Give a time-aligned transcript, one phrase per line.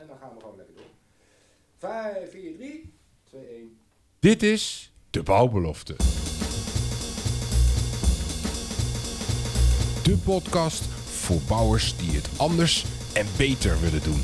[0.00, 0.84] En dan gaan we gewoon lekker door.
[1.78, 3.78] 5, 4, 3, 2, 1.
[4.18, 5.96] Dit is de bouwbelofte.
[10.02, 14.22] De podcast voor bouwers die het anders en beter willen doen.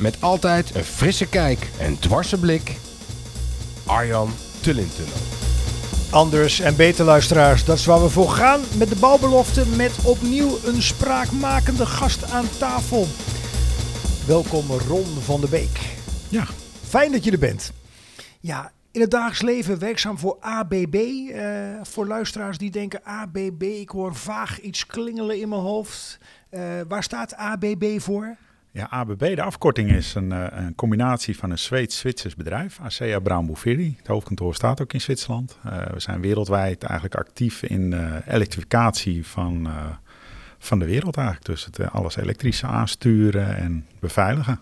[0.00, 2.76] Met altijd een frisse kijk en dwarse blik.
[3.86, 4.30] Arjan
[4.60, 5.18] Tullintunnel.
[6.10, 10.58] Anders en beter luisteraars, dat is waar we voor gaan met de bouwbelofte met opnieuw
[10.64, 13.06] een spraakmakende gast aan tafel.
[14.26, 15.96] Welkom Ron van de Beek.
[16.30, 16.44] Ja.
[16.82, 17.72] Fijn dat je er bent.
[18.40, 20.94] Ja, in het dagelijks leven werkzaam voor ABB.
[20.94, 21.44] Eh,
[21.82, 26.18] voor luisteraars die denken ABB, ik hoor vaag iets klingelen in mijn hoofd.
[26.48, 28.36] Eh, waar staat ABB voor?
[28.70, 33.46] Ja, ABB, de afkorting is een, uh, een combinatie van een Zweeds-Zwitsers bedrijf, ASEA Brown
[33.46, 33.94] Boveri.
[33.98, 35.58] Het hoofdkantoor staat ook in Zwitserland.
[35.66, 39.68] Uh, we zijn wereldwijd eigenlijk actief in uh, elektrificatie van,
[40.66, 41.46] van de wereld eigenlijk.
[41.46, 44.60] Dus het alles elektrisch aansturen en beveiligen.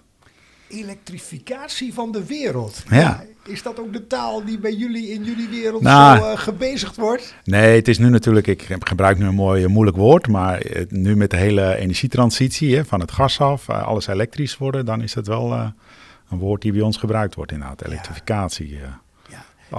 [0.69, 2.83] Elektrificatie van de wereld.
[2.89, 2.97] Ja.
[2.97, 3.25] ja.
[3.45, 7.35] Is dat ook de taal die bij jullie in jullie wereld nou, zo gebezigd wordt?
[7.45, 11.31] Nee, het is nu natuurlijk, ik gebruik nu een mooi moeilijk woord, maar nu met
[11.31, 15.53] de hele energietransitie hè, van het gas af, alles elektrisch worden, dan is het wel
[16.31, 18.69] een woord die bij ons gebruikt wordt inderdaad, elektrificatie.
[18.69, 19.03] Ja.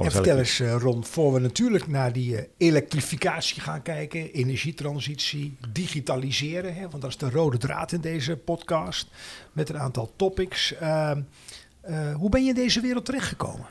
[0.04, 5.58] En vertel eens uh, Ron, voor we natuurlijk naar die uh, elektrificatie gaan kijken, energietransitie,
[5.72, 9.08] digitaliseren, hè, want dat is de rode draad in deze podcast,
[9.52, 10.74] met een aantal topics.
[10.82, 11.12] Uh,
[12.14, 13.66] hoe ben je in deze wereld terechtgekomen?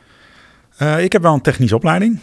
[0.99, 2.21] ik heb wel een technische opleiding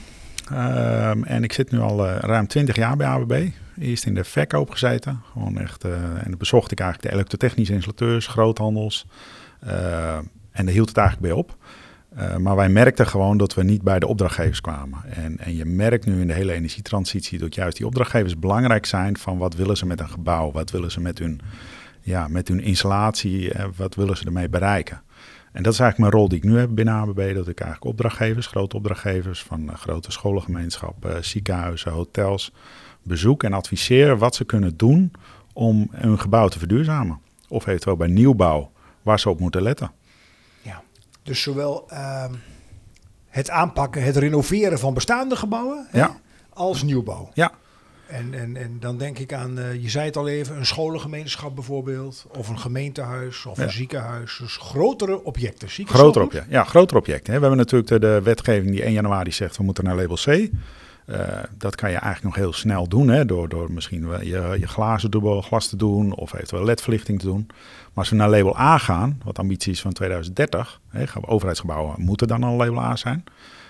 [0.52, 3.48] ehm, en ik zit nu al ruim 20 jaar bij ABB.
[3.80, 8.28] Eerst in de verkoop gezeten, gewoon echt, en dan bezocht ik eigenlijk de elektrotechnische installateurs,
[8.28, 9.06] groothandels
[10.52, 11.58] en daar hield het eigenlijk bij op.
[12.18, 15.00] Uh, maar wij merkten gewoon dat we niet bij de opdrachtgevers kwamen.
[15.06, 19.18] En, en je merkt nu in de hele energietransitie dat juist die opdrachtgevers belangrijk zijn
[19.18, 21.42] van wat willen ze met een gebouw, wat willen ze met hun,
[22.02, 25.02] ja, met hun installatie, uh, wat willen ze ermee bereiken.
[25.52, 27.86] En dat is eigenlijk mijn rol die ik nu heb binnen ABB, dat ik eigenlijk
[27.86, 32.52] opdrachtgevers, grote opdrachtgevers van uh, grote scholengemeenschappen, ziekenhuizen, hotels,
[33.04, 35.12] bezoek en adviseer wat ze kunnen doen
[35.54, 37.20] om hun gebouw te verduurzamen.
[37.48, 39.92] Of eventueel bij nieuwbouw, waar ze op moeten letten.
[41.24, 42.26] Dus zowel uh,
[43.28, 46.08] het aanpakken, het renoveren van bestaande gebouwen ja.
[46.08, 46.18] hè,
[46.54, 47.30] als nieuwbouw.
[47.34, 47.52] Ja.
[48.08, 51.56] En, en, en dan denk ik aan, uh, je zei het al even, een scholengemeenschap
[51.56, 53.64] bijvoorbeeld, of een gemeentehuis, of Ja.
[53.64, 54.38] een ziekenhuis.
[54.42, 55.70] Dus grotere objecten.
[55.70, 56.34] Zie ik het Groter zo goed?
[56.34, 57.28] object, ja, groter object.
[57.28, 57.34] Hè.
[57.34, 60.50] We hebben natuurlijk de, de wetgeving die 1 januari zegt we moeten naar label C.
[61.12, 61.18] Uh,
[61.58, 65.12] dat kan je eigenlijk nog heel snel doen, hè, door, door misschien je, je glazen
[65.12, 67.46] dubbel glas te doen of eventueel ledverlichting te doen.
[67.48, 71.28] Maar als we naar label A gaan, wat ambitie is van 2030, hè, gaan we-
[71.28, 73.24] overheidsgebouwen moeten dan al label A zijn.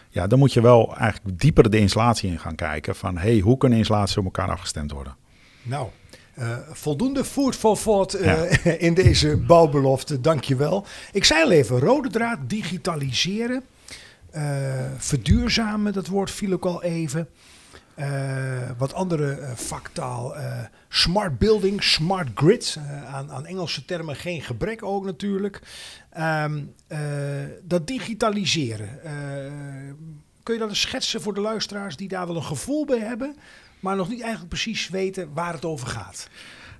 [0.09, 3.57] Ja, dan moet je wel eigenlijk dieper de installatie in gaan kijken van hey, hoe
[3.57, 5.15] kunnen installaties op elkaar afgestemd worden.
[5.63, 5.87] Nou,
[6.33, 10.85] eh, voldoende food for thought eh, in deze bouwbelofte, dankjewel.
[11.11, 13.63] Ik zei al even, rode draad, digitaliseren, eh,
[14.97, 17.27] verduurzamen, dat woord viel ook al even.
[17.95, 20.59] Eh, wat andere eh, vaktaal, eh,
[20.89, 25.61] smart building, smart grid, eh, aan, aan Engelse termen geen gebrek ook natuurlijk.
[26.09, 26.99] Ehm, eh,
[27.63, 29.13] dat digitaliseren, eh,
[30.43, 33.35] kun je dat eens schetsen voor de luisteraars die daar wel een gevoel bij hebben,
[33.79, 36.29] maar nog niet eigenlijk precies weten waar het over gaat?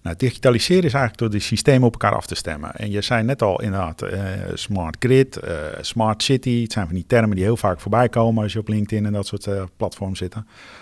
[0.01, 2.75] Nou, digitaliseren is eigenlijk door die systemen op elkaar af te stemmen.
[2.75, 4.22] En je zei net al inderdaad, eh,
[4.53, 6.62] smart grid, eh, smart city.
[6.62, 9.13] Het zijn van die termen die heel vaak voorbij komen als je op LinkedIn en
[9.13, 10.35] dat soort eh, platforms zit.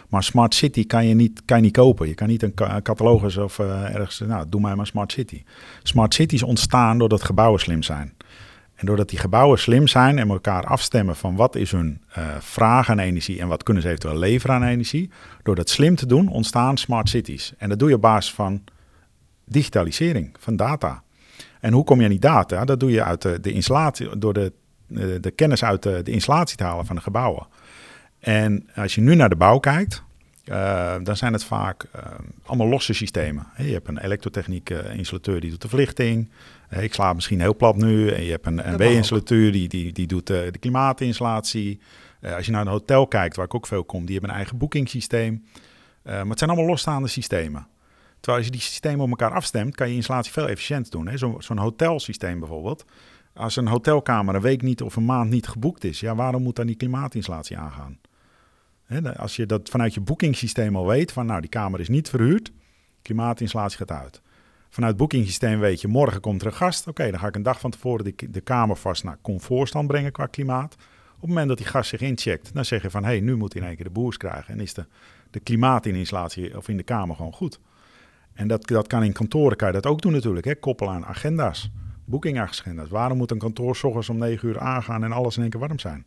[0.09, 2.07] Maar smart city kan je niet, kan je niet kopen.
[2.07, 5.43] Je kan niet een ca- catalogus of eh, ergens, nou, doe mij maar smart city.
[5.83, 8.13] Smart cities ontstaan doordat gebouwen slim zijn.
[8.75, 12.01] En doordat die gebouwen slim zijn en elkaar afstemmen van wat is hun
[12.39, 15.09] vraag aan energie en wat kunnen ze eventueel leveren aan energie.
[15.43, 17.53] Door dat slim te doen ontstaan smart cities.
[17.57, 18.61] En dat doe je op basis van
[19.49, 21.03] digitalisering van data.
[21.59, 22.65] En hoe kom je aan die data?
[22.65, 24.53] Dat doe je uit de, de installatie, door de,
[24.87, 27.47] de, de kennis uit de, de installatie te halen van de gebouwen.
[28.19, 30.03] En als je nu naar de bouw kijkt,
[30.45, 32.01] uh, dan zijn het vaak uh,
[32.45, 33.47] allemaal losse systemen.
[33.57, 36.29] Je hebt een elektrotechniek uh, installateur die doet de verlichting.
[36.67, 38.09] Hey, ik sla misschien heel plat nu.
[38.09, 41.79] En je hebt een NW-installateur die, die, die doet de klimaatinstallatie.
[42.35, 44.57] Als je naar een hotel kijkt, waar ik ook veel kom, die hebben een eigen
[44.57, 45.45] boekingssysteem.
[46.03, 47.67] Maar het zijn allemaal losstaande systemen.
[48.19, 51.17] Terwijl als je die systemen op elkaar afstemt, kan je installatie veel efficiënter doen.
[51.17, 52.85] Zo'n zo hotelsysteem bijvoorbeeld.
[53.33, 56.55] Als een hotelkamer een week niet of een maand niet geboekt is, ja, waarom moet
[56.55, 57.99] dan die klimaatinstallatie aangaan?
[59.15, 62.51] Als je dat vanuit je boekingssysteem al weet, van nou, die kamer is niet verhuurd,
[63.01, 64.21] klimaatinstallatie gaat uit.
[64.69, 66.87] Vanuit het boekingssysteem weet je, morgen komt er een gast.
[66.87, 70.11] Oké, dan ga ik een dag van tevoren de, de kamer vast naar comfortstand brengen
[70.11, 70.73] qua klimaat.
[70.73, 73.35] Op het moment dat die gast zich incheckt, dan zeg je van, hé, hey, nu
[73.35, 74.53] moet hij in één keer de boers krijgen.
[74.53, 74.85] En is de,
[75.29, 77.59] de of in de kamer gewoon goed.
[78.39, 80.55] En dat, dat kan in kantoren, kan je dat ook doen natuurlijk, hè?
[80.55, 81.71] koppelen aan agenda's.
[82.05, 82.87] boekingagenda.
[82.87, 85.59] Waarom moet een kantoor s ochtends om 9 uur aangaan en alles in één keer
[85.59, 86.05] warm zijn?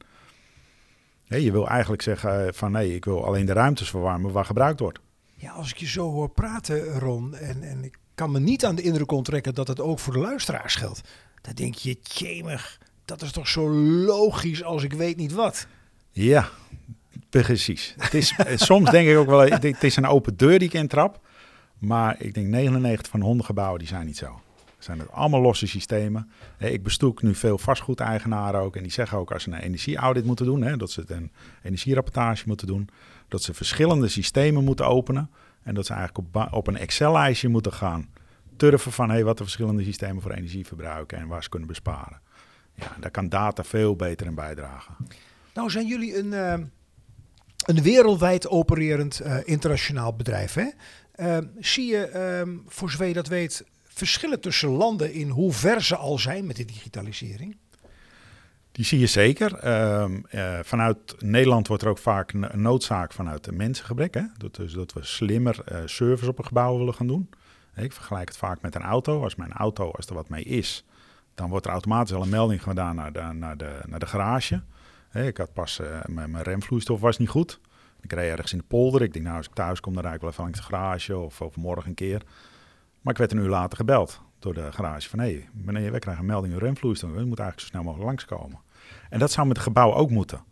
[1.25, 4.81] Je wil eigenlijk zeggen eh, van nee, ik wil alleen de ruimtes verwarmen waar gebruikt
[4.81, 4.99] wordt.
[5.35, 8.75] Ja, als ik je zo hoor praten, Ron, en, en ik kan me niet aan
[8.75, 11.01] de indruk onttrekken dat het ook voor de luisteraars geldt.
[11.41, 13.71] Dan denk je, tjemig, dat is toch zo
[14.05, 15.67] logisch als ik weet niet wat.
[16.11, 16.49] Ja,
[17.31, 17.95] precies.
[17.99, 20.69] Het is, eh, soms denk ik ook wel, het het is een open deur die
[20.69, 21.21] ik intrap.
[21.83, 24.41] Maar ik denk 99 van de 100 gebouwen die zijn niet zo.
[24.79, 26.31] Zijn het allemaal losse systemen.
[26.59, 28.77] Ik bestoek nu veel vastgoedeigenaren ook.
[28.77, 31.33] En die zeggen ook als ze een energieaudit moeten doen, hè, dat ze een
[31.63, 32.89] energierapportage moeten doen,
[33.29, 35.31] dat ze verschillende systemen moeten openen.
[35.63, 38.09] En dat ze eigenlijk op, op een Excel-lijstje moeten gaan
[38.57, 42.21] turven van hey, wat de verschillende systemen voor energie verbruiken en waar ze kunnen besparen.
[42.75, 44.97] Ja, daar kan data veel beter in bijdragen.
[45.55, 46.53] Nou zijn jullie een, eh,
[47.67, 50.55] een wereldwijd opererend eh, internationaal bedrijf.
[50.55, 50.67] Hè?
[51.23, 55.97] Eh, zie je, ehm, voor zover dat weet, verschillen tussen landen in hoe ver ze
[55.97, 57.57] al zijn met de digitalisering?
[58.73, 59.55] Die zie je zeker.
[59.55, 64.15] Ehm, eh, vanuit Nederland wordt er ook vaak een noodzaak vanuit de mensengebrek.
[64.15, 64.23] Hè?
[64.39, 67.31] Dat, dus dat we slimmer eh, service op een gebouw willen gaan doen.
[67.77, 69.23] Ik vergelijk het vaak met een auto.
[69.23, 70.85] Als mijn auto, als er wat mee is,
[71.35, 74.63] dan wordt er automatisch al een melding gedaan naar de, naar de, naar de garage.
[75.13, 77.61] Ik had pas, eh, mijn remvloeistof was niet goed.
[78.03, 79.03] Ik reed ergens in de polder.
[79.03, 81.17] Ik denk, nou, als ik thuis kom, dan rijd ik wel even langs de garage
[81.17, 82.23] of overmorgen een keer.
[83.01, 85.19] Maar ik werd een uur later gebeld door de garage van...
[85.19, 87.11] hé, hey, meneer, wij krijgen een melding uw remvloeistof.
[87.11, 88.59] U moet eigenlijk zo snel mogelijk langskomen.
[89.11, 90.45] En dat zou met het gebouw ook moeten.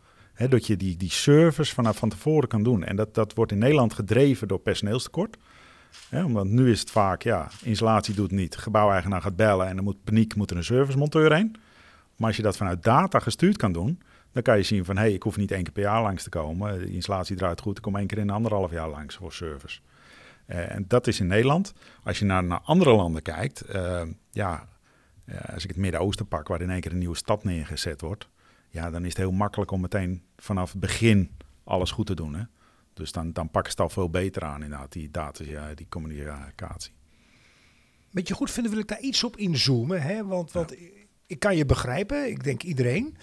[0.49, 2.85] Dat je die, die service vanaf van tevoren kan doen.
[2.85, 5.37] En dat, dat wordt in Nederland gedreven door personeelstekort.
[6.09, 8.57] Hè, omdat nu is het vaak, ja, installatie doet niet.
[8.57, 11.57] Gebouweigenaar gaat bellen en dan moet paniek, moet er een servicemonteur heen.
[12.17, 14.01] Maar als je dat vanuit data gestuurd kan doen...
[14.33, 16.23] dan kan je zien van, hé, hey, ik hoef niet één keer per jaar langs
[16.23, 16.79] te komen.
[16.79, 19.81] De installatie draait goed, ik kom één keer in een anderhalf jaar langs voor service.
[20.47, 21.73] Eh, en dat is in Nederland.
[22.05, 24.69] Als je naar, naar andere landen kijkt, eh, ja,
[25.25, 28.29] eh, als ik het Midden-Oosten pak, waar in één keer een nieuwe stad neergezet wordt,
[28.69, 31.31] ja, dan is het heel makkelijk om meteen vanaf het begin
[31.65, 32.35] alles goed te doen.
[32.35, 32.43] Hè?
[32.93, 35.87] Dus dan, dan pakken ze het al veel beter aan, inderdaad, die data, ja, die
[35.89, 36.93] communicatie.
[38.11, 40.03] Met je goed vinden wil ik daar iets op inzoomen.
[40.03, 40.25] Hè?
[40.25, 40.75] Want, want
[41.27, 43.17] ik kan je begrijpen, ik denk iedereen.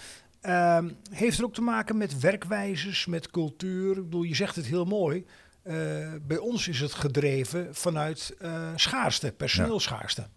[0.47, 3.97] Ehm, heeft er ook te maken met werkwijzes, met cultuur?
[3.97, 5.25] Ik bedoel, je zegt het heel mooi.
[5.61, 5.75] Eh,
[6.21, 10.27] bij ons is het gedreven vanuit eh, schaarste, personeelschaarste.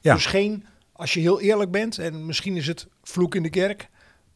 [0.00, 0.14] Ja.
[0.14, 3.88] Dus geen, als je heel eerlijk bent, en misschien is het vloek in de kerk.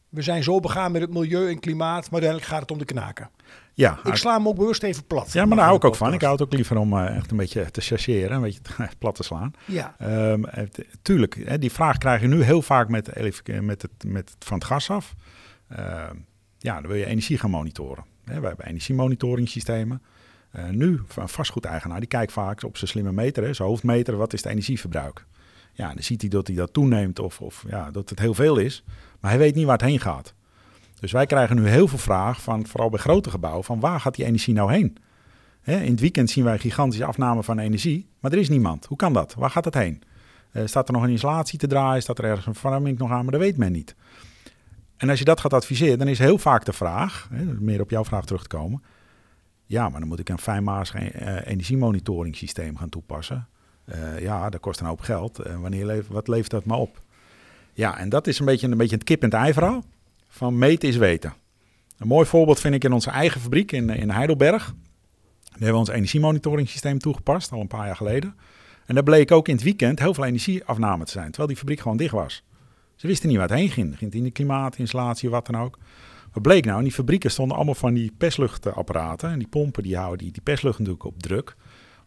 [0.09, 2.85] We zijn zo begaan met het milieu en klimaat, maar uiteindelijk gaat het om de
[2.85, 3.29] knaken.
[3.75, 5.31] Ja, Ik sla hem ook bewust even plat.
[5.33, 6.13] ja maar daar hou ik ook van.
[6.13, 8.59] Ik hou het ook liever om eh, echt een beetje te chargeren, een beetje
[8.99, 9.53] plat te slaan.
[9.65, 13.81] Ja, Ehm, het- tuurlijk, hè, die vraag krijg je nu heel vaak met, ele- met,
[13.81, 15.13] het, met het van het gas af.
[15.69, 16.15] Ehm,
[16.57, 18.03] ja, dan wil je energie gaan monitoren.
[18.25, 20.01] Hè, we hebben energiemonitoringsystemen.
[20.51, 24.33] Eh, nu, een vastgoedeigenaar, die kijkt vaak op zijn slimme meter, hè, zijn hoofdmeter, wat
[24.33, 25.25] is het energieverbruik.
[25.73, 28.57] Ja, dan ziet hij dat hij dat toeneemt of, of ja, dat het heel veel
[28.57, 28.83] is.
[29.19, 30.33] Maar hij weet niet waar het heen gaat.
[31.03, 34.15] Dus wij krijgen nu heel veel vraag, van, vooral bij grote gebouwen, van waar gaat
[34.15, 34.97] die energie nou heen?
[35.63, 38.85] In het weekend zien wij gigantische afname van energie, maar er is niemand.
[38.85, 39.33] Hoe kan dat?
[39.33, 40.01] Waar gaat het heen?
[40.51, 42.01] Eh, staat er nog een installatie te draaien?
[42.01, 43.23] Staat er ergens een verwarming nog aan?
[43.23, 43.95] Maar dat weet men niet.
[44.97, 47.29] En als je dat gaat adviseren, dan is heel vaak de vraag,
[47.59, 48.83] meer op jouw vraag terug te komen.
[49.65, 53.47] Ja, maar dan moet ik een fijnmazig eh, energiemonitoringsysteem gaan toepassen.
[53.85, 55.37] Eh, ja, dat kost een hoop geld.
[55.61, 57.01] Wanneer wat levert dat maar op?
[57.73, 59.83] Ja, en dat is een beetje een, beetje het kip en ei verhaal.
[60.33, 61.33] Van meten is weten.
[61.97, 64.65] Een mooi voorbeeld vind ik in onze eigen fabriek in, in Heidelberg.
[64.65, 68.35] Daar hebben we ons energiemonitoringsysteem toegepast, al een paar jaar geleden.
[68.85, 71.79] En daar bleek ook in het weekend heel veel energieafname te zijn, terwijl die fabriek
[71.79, 72.43] gewoon dicht was.
[72.95, 73.87] Ze wisten niet waar het heen ging.
[73.87, 75.77] Ging het in de klimaatinstallatie, wat dan ook.
[76.31, 76.77] Wat bleek nou?
[76.77, 79.29] In die fabrieken stonden allemaal van die persluchtapparaten.
[79.29, 81.55] En die pompen die houden die, die perslucht natuurlijk op druk.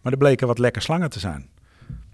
[0.02, 1.48] Maar er bleken wat lekker slangen te zijn.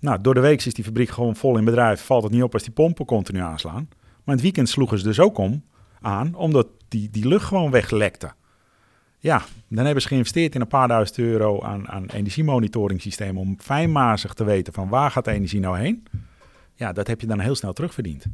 [0.00, 2.04] Nou, door de week is die fabriek gewoon vol in bedrijf.
[2.04, 3.88] Valt het niet op als die pompen continu aanslaan.
[3.90, 5.62] Maar in het weekend sloegen ze dus ook om
[6.03, 8.33] aan, omdat die, die lucht gewoon weglekte.
[9.19, 14.35] Ja, dan hebben ze geïnvesteerd in een paar duizend euro aan, aan energiemonitoringsystemen om fijnmazig
[14.35, 16.07] te weten van waar gaat de energie nou heen.
[16.75, 18.25] Ja, dat heb je dan heel snel terugverdiend.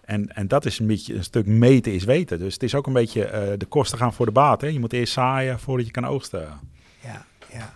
[0.00, 2.38] En, en dat is een beetje een stuk meten is weten.
[2.38, 4.60] Dus het is ook een beetje eh, de kosten gaan voor de baat.
[4.60, 6.48] Je moet eerst zaaien voordat je kan oogsten.
[7.02, 7.72] ja, ja.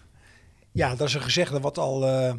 [0.72, 2.34] Ja, dat is een gezegde wat al eh,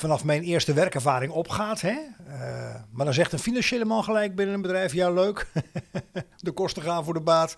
[0.00, 1.80] vanaf mijn eerste werkervaring opgaat.
[1.80, 1.96] Hè?
[2.26, 5.46] Eh, maar dan zegt een financiële man gelijk binnen een bedrijf, ja leuk,
[6.36, 7.56] de kosten gaan voor de baat.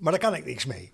[0.00, 0.92] Maar daar kan ik niks mee.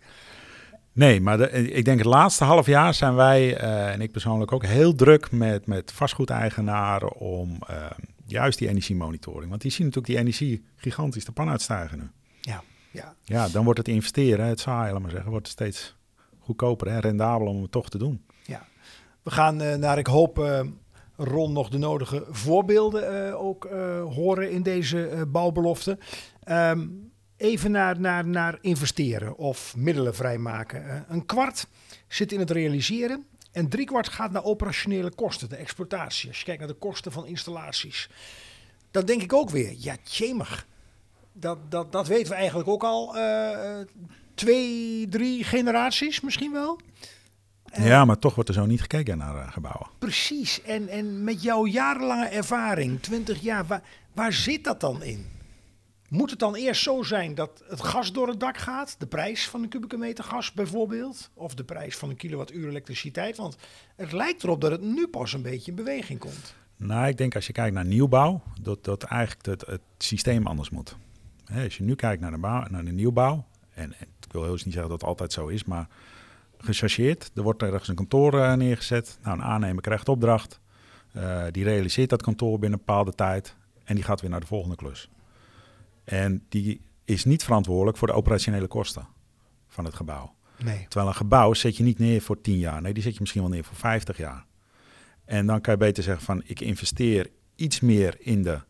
[0.92, 4.52] Nee, maar de- ik denk het laatste half jaar zijn wij, eh, en ik persoonlijk
[4.52, 7.76] ook, heel druk met, met vastgoedeigenaren om eh,
[8.26, 9.50] juist die energiemonitoring.
[9.50, 12.10] Want die zien natuurlijk die energie gigantisch de pan uitstijgen nu.
[12.40, 13.14] Ja, ja.
[13.24, 15.96] Ja, dan wordt het investeren, het zaaien, laat maar zeggen, wordt steeds
[16.40, 18.24] goedkoper en rendabel om het toch te doen.
[19.24, 20.60] We gaan eh, naar, ik hoop, eh,
[21.16, 23.68] Ron nog de nodige voorbeelden eh, ook
[24.14, 25.98] horen in deze bouwbelofte.
[26.42, 26.86] Ehm,
[27.36, 31.04] even naar, naar, naar investeren of middelen vrijmaken.
[31.08, 31.66] Een kwart
[32.08, 36.28] zit in het realiseren en drie kwart gaat naar operationele kosten, de exploitatie.
[36.28, 38.10] Als je kijkt naar de kosten van installaties.
[38.90, 40.66] Dan denk ik ook weer, ja tjemig.
[41.32, 43.16] Dat, dat, dat weten we eigenlijk ook al
[44.34, 46.80] twee, drie generaties misschien wel.
[47.78, 49.86] Ja, maar toch wordt er zo niet gekeken naar eh, gebouwen.
[49.98, 50.62] Precies.
[50.62, 55.26] En, en met jouw jarenlange ervaring, 20 jaar, waar, waar zit dat dan in?
[56.08, 58.94] Moet het dan eerst zo zijn dat het gas door het dak gaat?
[58.98, 61.30] De prijs van een kubieke meter gas bijvoorbeeld?
[61.34, 63.36] Of de prijs van een kilowattuur elektriciteit?
[63.36, 63.56] Want
[63.96, 66.54] het lijkt erop dat het nu pas een beetje in beweging komt.
[66.76, 70.70] Nou, ik denk als je kijkt naar nieuwbouw, dat, dat eigenlijk het, het systeem anders
[70.70, 70.96] moet.
[71.54, 74.52] Als je nu kijkt naar de, bouw, naar de nieuwbouw, en, en ik wil heel
[74.52, 75.88] eens niet zeggen dat het altijd zo is, maar
[76.64, 77.30] gechargeerd.
[77.34, 79.18] Er wordt ergens een kantoor eh, neergezet.
[79.22, 80.60] Nou, een aannemer krijgt opdracht.
[81.12, 83.56] Eh, die realiseert dat kantoor binnen een bepaalde tijd.
[83.84, 85.08] En die gaat weer naar de volgende klus.
[86.04, 89.06] En die is niet verantwoordelijk voor de operationele kosten
[89.68, 90.34] van het gebouw.
[90.64, 90.86] Nee.
[90.88, 92.82] Terwijl een gebouw zet je niet neer voor 10 jaar.
[92.82, 94.46] Nee, die zet je misschien wel neer voor 50 jaar.
[95.24, 98.60] En dan kan je beter zeggen van ik investeer iets meer in de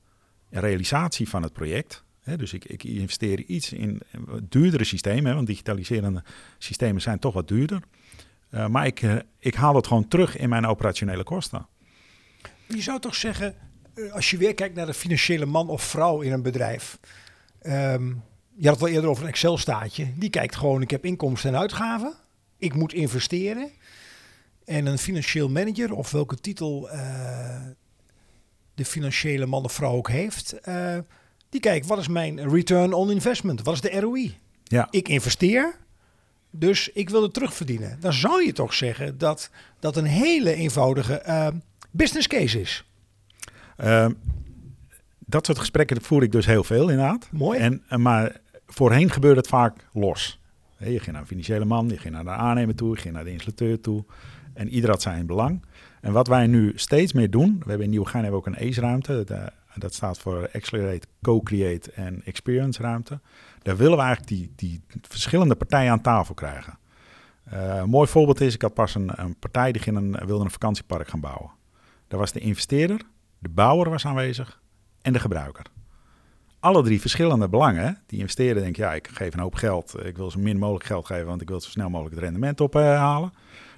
[0.51, 2.04] realisatie van het project.
[2.25, 4.01] Dus ik, ik investeer iets in
[4.49, 6.23] duurdere systemen, want digitaliserende
[6.59, 7.83] systemen zijn toch wat duurder.
[8.51, 11.67] Uh, maar ik, uh, ik haal het gewoon terug in mijn operationele kosten.
[12.67, 13.55] Je zou toch zeggen,
[13.95, 16.99] uh, als je weer kijkt naar de financiële man of vrouw in een bedrijf.
[17.63, 18.23] Um,
[18.57, 20.13] je had het al eerder over een Excel-staatje.
[20.17, 22.15] Die kijkt gewoon, ik heb inkomsten en uitgaven.
[22.59, 23.71] Ik moet investeren.
[24.65, 26.89] En een financieel manager, of welke titel
[28.75, 30.55] de financiële man of vrouw ook heeft
[31.55, 33.63] die kijkt, wat is mijn return on investment?
[33.63, 34.39] Wat is de ROI?
[34.65, 34.89] Ja.
[34.91, 35.77] Ik investeer,
[36.51, 37.97] dus ik wil het terugverdienen.
[38.01, 41.47] Dan zou je toch zeggen dat dat een hele eenvoudige uh,
[41.91, 42.85] business case is.
[43.85, 44.07] Uh,
[45.19, 47.29] dat soort gesprekken voer ik dus heel veel inderdaad.
[47.33, 47.59] Mooi.
[47.59, 50.41] En, maar voorheen gebeurde het vaak los.
[50.79, 53.25] Je ging naar een financiële man, je ging naar de aannemer toe, je ging naar
[53.25, 54.05] de installateur toe.
[54.55, 55.63] En ieder had zijn belang.
[56.01, 58.69] En wat wij nu steeds meer doen, we hebben in Nieuwegein hebben we ook een
[58.69, 59.25] ACE-ruimte.
[59.75, 63.21] Dat staat voor Accelerate, Co-Create en Experience ruimte.
[63.63, 66.79] Daar willen we eigenlijk die, die verschillende partijen aan tafel krijgen.
[67.53, 70.45] Uh, een mooi voorbeeld is, ik had pas een, een partij die ging een, wilde
[70.45, 71.51] een vakantiepark gaan bouwen.
[72.09, 73.01] Daar was de investeerder,
[73.39, 74.61] de bouwer was aanwezig
[75.03, 75.67] en de gebruiker.
[76.61, 78.03] Alle drie verschillende belangen.
[78.07, 79.95] Die investeerder denkt, ja, ik geef een hoop geld.
[80.05, 82.61] Ik wil zo min mogelijk geld geven, want ik wil zo snel mogelijk het rendement
[82.61, 83.33] ophalen.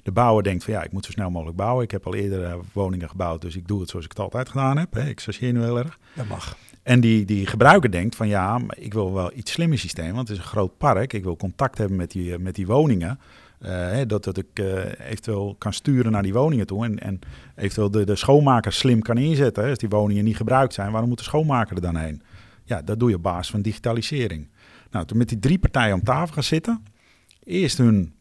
[0.06, 1.84] De bouwer denkt van ja, ik moet zo snel mogelijk bouwen.
[1.84, 4.48] Ik heb al eerder uh, woningen gebouwd, dus ik doe het zoals ik het altijd
[4.48, 4.94] gedaan heb.
[4.94, 5.08] Hè.
[5.08, 5.98] Ik chargeer nu heel erg.
[6.14, 6.56] Dat mag.
[6.82, 10.28] En die, die gebruiker denkt van ja, maar ik wil wel iets slimmer systeem, want
[10.28, 11.12] het is een groot park.
[11.12, 13.18] Ik wil contact hebben met die, met die woningen.
[13.60, 17.18] Uh, dat, dat ik uh, eventueel kan sturen naar die woningen toe en, en
[17.56, 19.62] eventueel de, de schoonmaker slim kan inzetten.
[19.62, 19.70] Hè.
[19.70, 22.22] Als die woningen niet gebruikt zijn, waarom moet de schoonmaker er dan heen?
[22.64, 24.48] Ja, dat doe je op basis van digitalisering.
[24.90, 26.84] Nou, toen met die drie partijen om tafel gaan zitten,
[27.44, 28.14] eerst hun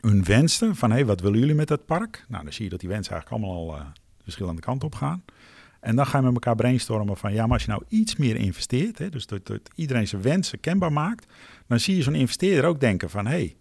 [0.00, 2.24] hun wensen van hey, wat willen jullie met het park?
[2.28, 3.86] Nou, dan zie je dat die wensen eigenlijk allemaal al uh,
[4.22, 5.24] verschillende kanten op gaan.
[5.80, 8.36] En dan ga je met elkaar brainstormen van ja, maar als je nou iets meer
[8.36, 11.32] investeert, hè, dus dat, dat iedereen zijn wensen kenbaar maakt,
[11.66, 13.56] dan zie je zo'n investeerder ook denken van hey,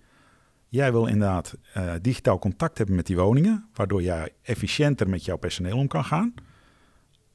[0.68, 5.38] jij wil inderdaad uh, digitaal contact hebben met die woningen, waardoor jij efficiënter met jouw
[5.38, 6.34] personeel om kan gaan.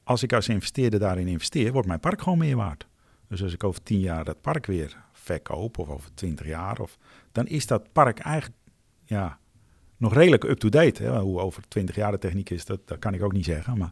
[0.03, 2.87] Als ik als investeerder daarin investeer, wordt mijn park gewoon meer waard.
[3.27, 6.97] Dus als ik over tien jaar dat park weer verkoop, of over twintig jaar, of,
[7.31, 8.56] dan is dat park eigenlijk
[9.07, 9.37] ja,
[9.97, 11.07] nog redelijk up-to-date.
[11.07, 13.77] Hoe over 20 jaar de techniek is, dat, kan ik ook niet zeggen.
[13.77, 13.91] Maar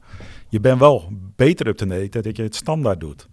[0.50, 3.30] je bent wel beter up-to-date dat je het standaard doet.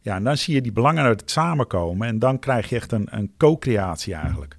[0.00, 2.92] Ja, en dan zie je die belangen uit het samenkomen en dan krijg je echt
[2.92, 4.58] een, een co-creatie eigenlijk.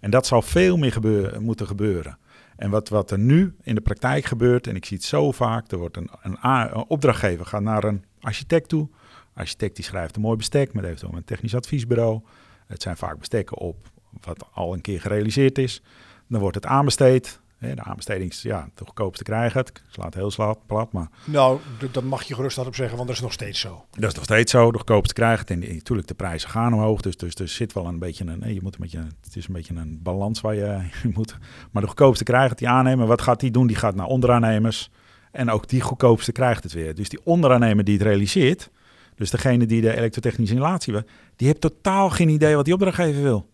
[0.00, 2.18] En dat zal veel meer gebeuren, moeten gebeuren.
[2.56, 5.70] En wat, wat er nu in de praktijk gebeurt, en ik zie het zo vaak,
[5.70, 8.88] er wordt een, een, opdrachtgever gaat naar een architect toe.
[9.34, 12.20] Architect die schrijft een mooi bestek met eventueel een technisch adviesbureau.
[12.66, 15.82] Het zijn vaak bestekken op wat al een keer gerealiseerd is.
[16.28, 17.40] Dan wordt het aanbesteed.
[17.58, 19.68] De aanbesteding is ja, de goedkoopste krijgen het.
[19.68, 21.08] Ik slaat heel slaat plat, maar...
[21.24, 21.60] Nou,
[21.92, 23.84] dat mag je gerust op zeggen, want dat is nog steeds zo.
[23.90, 24.70] Dat is nog steeds zo.
[24.70, 25.50] De goedkoopste krijgt het.
[25.50, 27.00] En natuurlijk, de prijzen gaan omhoog.
[27.00, 28.54] Dus, dus er zit wel een beetje een...
[28.54, 31.36] Je moet een beetje, het is een beetje een balans waar je, je moet...
[31.70, 33.06] Maar de goedkoopste krijgt het, die aannemer.
[33.06, 33.66] Wat gaat die doen?
[33.66, 34.90] Die gaat naar onderaannemers.
[35.32, 36.94] En ook die goedkoopste krijgt het weer.
[36.94, 38.70] Dus die onderaannemer die het realiseert...
[39.14, 40.94] Dus degene die de elektrotechnische installatie...
[41.36, 43.48] Die heeft totaal geen idee wat die opdrachtgever wil.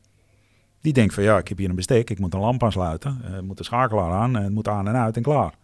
[0.82, 3.40] Die denkt van ja, ik heb hier een bestek, ik moet een lamp aansluiten, uh,
[3.40, 5.54] moet de schakelaar aan, het moet aan en uit en klaar.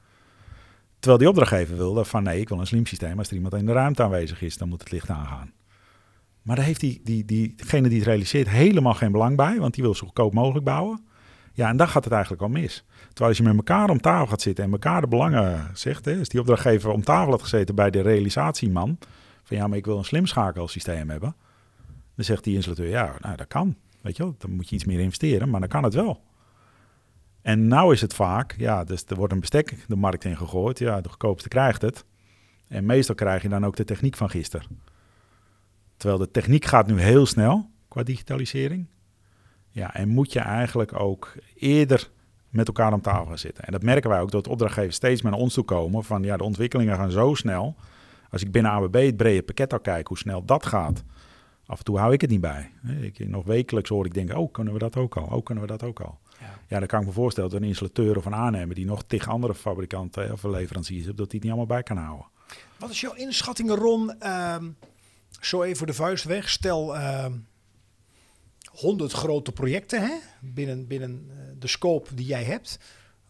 [0.99, 3.19] Terwijl die opdrachtgever wilde van nee, ik wil een slim systeem.
[3.19, 5.53] Als er iemand in de ruimte aanwezig is, dan moet het licht aangaan.
[6.43, 9.75] Maar daar heeft die, die, die, diegene die het realiseert helemaal geen belang bij, want
[9.75, 11.07] die wil zo goedkoop mogelijk bouwen.
[11.53, 12.85] Ja, en dan gaat het eigenlijk al mis.
[13.07, 16.19] Terwijl als je met elkaar om tafel gaat zitten en elkaar de belangen zegt, hè,
[16.19, 18.99] als die opdrachtgever om tafel had gezeten bij de realisatieman,
[19.43, 21.37] van ja, maar ik wil een slim schakelsysteem hebben,
[22.15, 23.77] dan zegt die installateur, ja, nou dat kan.
[24.17, 26.23] Dan moet je iets meer investeren, maar dan kan het wel.
[27.43, 30.79] En nou is het vaak, ja, dus er wordt een bestek de markt in gegooid.
[30.79, 32.05] Ja, de goedkoopste krijgt het.
[32.69, 34.67] En meestal krijg je dan ook de techniek van gisteren.
[35.97, 38.87] Terwijl de techniek gaat nu heel snel qua digitalisering.
[39.71, 42.11] Ja, en moet je eigenlijk ook eerder
[42.49, 43.65] met elkaar om tafel gaan zitten.
[43.65, 46.05] En dat merken wij ook dat opdrachtgevers steeds naar ons toe komen.
[46.05, 47.77] Van ja, de ontwikkelingen gaan zo snel.
[48.31, 51.05] Als ik binnen AWB het brede pakket al kijk, hoe snel dat gaat.
[51.69, 52.71] Af en toe hou ik het niet bij.
[53.01, 55.25] Ik, nog wekelijks hoor ik denken, oh, kunnen we dat ook al?
[55.25, 56.19] Oh, kunnen we dat ook al?
[56.41, 56.59] Ja.
[56.69, 58.75] ja, dan kan ik me voorstellen dat een installateur of een aannemer...
[58.75, 61.17] die nog tegen andere fabrikanten of leveranciers heeft...
[61.17, 62.27] dat die het niet allemaal bij kan houden.
[62.79, 64.13] Wat is jouw inschatting, Ron?
[64.23, 64.57] Uh,
[65.41, 66.49] zo even de vuist weg.
[66.49, 67.33] Stel, uh, ehm,
[68.71, 70.15] 100 grote projecten hè?
[70.41, 72.79] Binnen, binnen eh, de scope die jij hebt.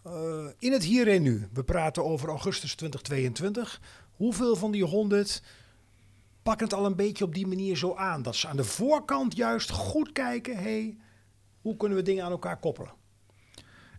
[0.07, 1.49] Uh, in het hier en nu.
[1.53, 3.81] We praten over augustus 2022.
[4.13, 5.43] Hoeveel van die 100
[6.49, 8.23] pakken het al een beetje op die manier zo aan?
[8.23, 10.57] Dat ze aan de voorkant juist goed kijken.
[10.57, 10.97] Hey,
[11.61, 12.93] hoe kunnen we dingen aan elkaar koppelen?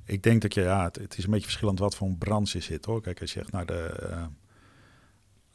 [0.05, 2.85] Ik denk dat je, ja, het, is een beetje verschillend wat voor een branche zit
[2.85, 3.01] hoor.
[3.01, 4.07] Kijk, als je echt naar de.
[4.09, 4.25] Uh,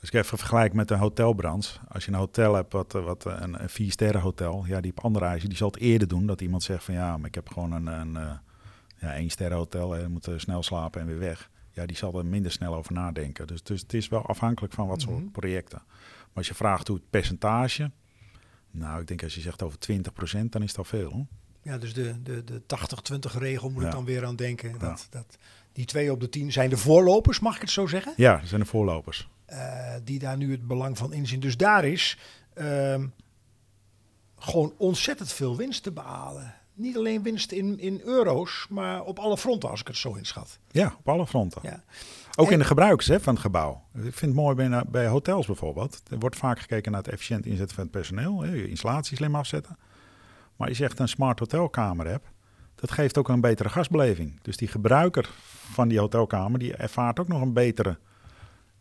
[0.00, 1.80] als ik even vergelijk met een hotelbrand.
[1.88, 5.04] Als je een hotel hebt, wat, wat een, een vier sterren hotel, ja, die op
[5.04, 7.48] andere reizen, die zal het eerder doen dat iemand zegt van ja, maar ik heb
[7.48, 8.40] gewoon een, een, een
[8.98, 11.50] ja, één sterren hotel en moet snel slapen en weer weg.
[11.74, 13.46] Ja, die zal er minder snel over nadenken.
[13.46, 15.30] Dus, dus het is wel afhankelijk van wat soort mhm.
[15.30, 15.82] projecten.
[15.86, 17.90] Maar als je vraagt hoe het percentage,
[18.70, 21.10] nou, ik denk als je zegt over 20%, dan is dat veel.
[21.10, 21.26] Hoor.
[21.62, 22.62] Ja, dus de, de, de
[23.14, 24.78] 80-20 regel moet ik dan weer aan denken.
[24.78, 25.38] Dat, dat,
[25.72, 28.12] die twee op de tien zijn de voorlopers, mag ik het zo zeggen?
[28.16, 29.28] Ja, dat zijn de voorlopers.
[29.48, 31.40] Uh, die daar nu het belang van inzien.
[31.40, 32.18] Dus daar is
[32.54, 33.02] uh,
[34.38, 36.54] gewoon ontzettend veel winst te behalen.
[36.74, 40.58] Niet alleen winst in, in euro's, maar op alle fronten, als ik het zo inschat.
[40.70, 41.60] Ja, op alle fronten.
[41.64, 41.82] Ja.
[42.36, 43.82] Ook in de gebruikers hè, van het gebouw.
[43.94, 46.02] Ik vind het mooi bij, bij hotels bijvoorbeeld.
[46.10, 48.42] Er wordt vaak gekeken naar het efficiënt inzetten van het personeel.
[48.42, 49.78] Hè, je installatie slim afzetten.
[50.56, 52.28] Maar als je echt een smart hotelkamer hebt,
[52.74, 54.38] dat geeft ook een betere gastbeleving.
[54.42, 55.30] Dus die gebruiker
[55.72, 57.98] van die hotelkamer, die ervaart ook nog een betere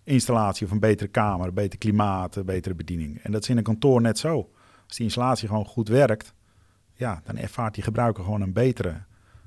[0.04, 3.20] installatie of een betere kamer, beter klimaat, betere bediening.
[3.24, 4.52] En dat is in een kantoor net zo.
[4.88, 6.34] Als die installatie gewoon goed werkt,
[7.04, 9.04] ja, dan ervaart die gebruiker gewoon een betere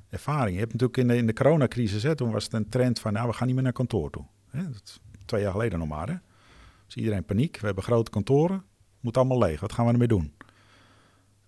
[0.08, 0.52] ervaring.
[0.52, 3.12] Je hebt natuurlijk in de, in de coronacrisis, hè, toen was het een trend van,
[3.12, 4.24] nou, we gaan niet meer naar kantoor toe.
[4.50, 4.62] Hè,
[5.24, 6.08] twee jaar geleden nog maar.
[6.08, 6.14] Hè.
[6.86, 7.58] Dus iedereen paniek.
[7.60, 8.64] We hebben grote kantoren,
[9.00, 9.60] moet allemaal leeg.
[9.60, 10.32] Wat gaan we ermee doen?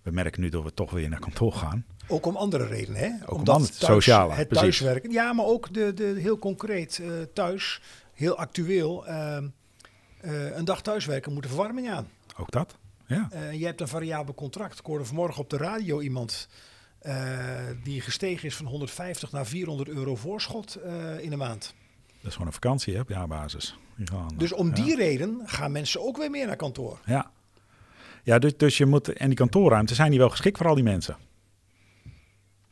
[0.09, 1.85] we merken nu dat we toch weer naar kantoor gaan.
[2.09, 3.11] Ook om andere redenen, hè?
[3.27, 5.11] Ook Omdat om thuis, sociale, het thuiswerken.
[5.11, 9.09] Ja, maar ook de, de, heel concreet uh, thuis, heel actueel.
[9.09, 9.38] Uh,
[10.25, 12.09] uh, een dag thuiswerken moet de verwarming aan.
[12.37, 13.29] Ook dat, ja.
[13.53, 14.79] je hebt een variabel contract.
[14.79, 16.49] Ik hoorde vanmorgen op de radio iemand
[17.83, 20.79] die gestegen is van 150 naar 400 euro voorschot
[21.21, 21.75] in een maand.
[22.07, 23.79] Dat is gewoon een vakantie hè, op jaarbasis.
[24.05, 26.99] Gaan, dus om die reden gaan mensen ook weer meer naar kantoor.
[27.05, 27.31] Ja,
[28.29, 30.85] ja, dus, dus je moet, en die kantoorruimte zijn die wel geschikt voor al die
[30.85, 31.16] mensen?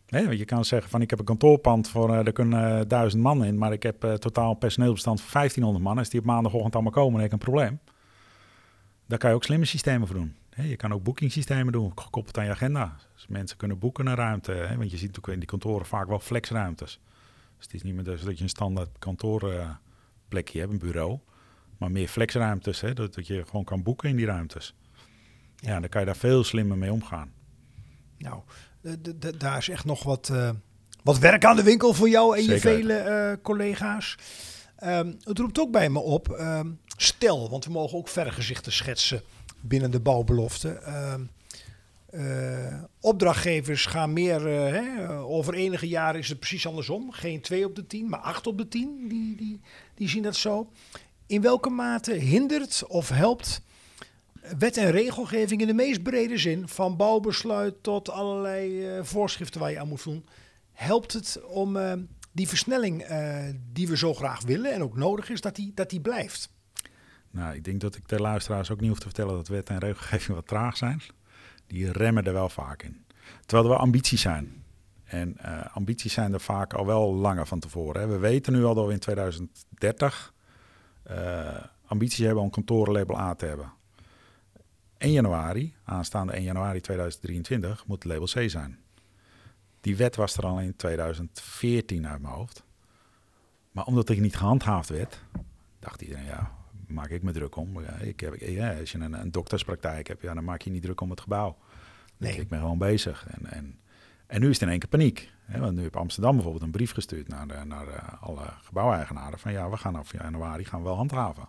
[0.09, 3.22] Want je kan zeggen van ik heb een kantoorpand voor, uh, daar kunnen uh, duizend
[3.22, 5.99] man in, maar ik heb uh, totaal personeelbestand van 1500 man.
[5.99, 7.81] Als die op maandagochtend allemaal komen, dan heb ik een probleem.
[9.07, 10.37] Daar kan je ook slimme systemen voor doen.
[10.57, 12.97] Je kan ook boekingsystemen doen, gekoppeld aan je agenda.
[13.14, 14.53] Dus mensen kunnen boeken naar ruimte.
[14.53, 17.01] Hè, want je ziet natuurlijk in die kantoren vaak wel flexruimtes.
[17.57, 21.19] Dus het is niet meer dus dat je een standaard kantoorplekje hebt, een bureau.
[21.79, 24.75] Maar meer flexruimtes, hè, dat, dat je gewoon kan boeken in die ruimtes.
[25.57, 27.33] Ja, dan kan je daar veel slimmer mee omgaan.
[28.19, 28.42] Nou,
[29.38, 30.51] daar is echt nog wat, uh,
[31.03, 33.05] wat werk aan de winkel voor jou en je vele
[33.37, 34.16] uh, collega's.
[34.85, 39.23] Um, het roept ook bij me op, um, stel, want we mogen ook vergezichten schetsen
[39.61, 40.83] binnen de bouwbelofte.
[41.12, 41.31] Um,
[42.11, 47.12] uh, opdrachtgevers gaan meer, hè, over enige jaren is het precies andersom.
[47.12, 49.61] Geen twee op de tien, maar acht op de tien, die, die,
[49.95, 50.71] die zien dat zo.
[51.27, 53.61] In welke mate hindert of helpt
[54.59, 59.71] wet en regelgeving in de meest brede zin, van bouwbesluit tot allerlei uh, voorschriften waar
[59.71, 60.27] je aan moet doen,
[60.73, 61.77] helpt het om
[62.37, 65.90] die versnelling uh, die we zo graag willen en ook nodig is, dat die, dat
[65.90, 66.55] die blijft?
[67.31, 69.79] Nou, ik denk dat ik de luisteraars ook niet hoef te vertellen dat wet en
[69.79, 71.03] regelgeving wat traag zijn.
[71.66, 73.05] Die remmen er wel vaak in.
[73.40, 74.64] Terwijl er wel ambities zijn.
[75.05, 75.37] En
[75.72, 78.09] ambities zijn er vaak al wel langer van tevoren.
[78.09, 80.35] We weten nu al dat we in 2030
[81.87, 83.72] ambities hebben om kantorenlabel A te hebben.
[84.99, 88.79] 1 januari, aanstaande 1 januari 2023, moet label C zijn.
[89.87, 92.64] Die wet was er al in 2014 uit mijn hoofd.
[93.70, 95.22] Maar omdat het niet gehandhaafd werd,
[95.79, 96.53] dacht iedereen, ja,
[96.87, 97.79] maak ik me druk om.
[98.01, 101.01] Ik heb, ja, als je een, een dokterspraktijk hebt, ja, dan maak je niet druk
[101.01, 101.57] om het gebouw.
[102.16, 102.37] Nee.
[102.37, 103.27] Ik ben gewoon bezig.
[103.29, 103.79] En, en
[104.27, 105.31] En nu is het in één keer paniek.
[105.44, 105.61] Hè?
[105.61, 109.38] Want nu heeft Amsterdam bijvoorbeeld een brief gestuurd naar, de, naar eh, alle gebouweigenaren.
[109.38, 111.49] Van ja, we gaan af januari gaan we wel handhaven.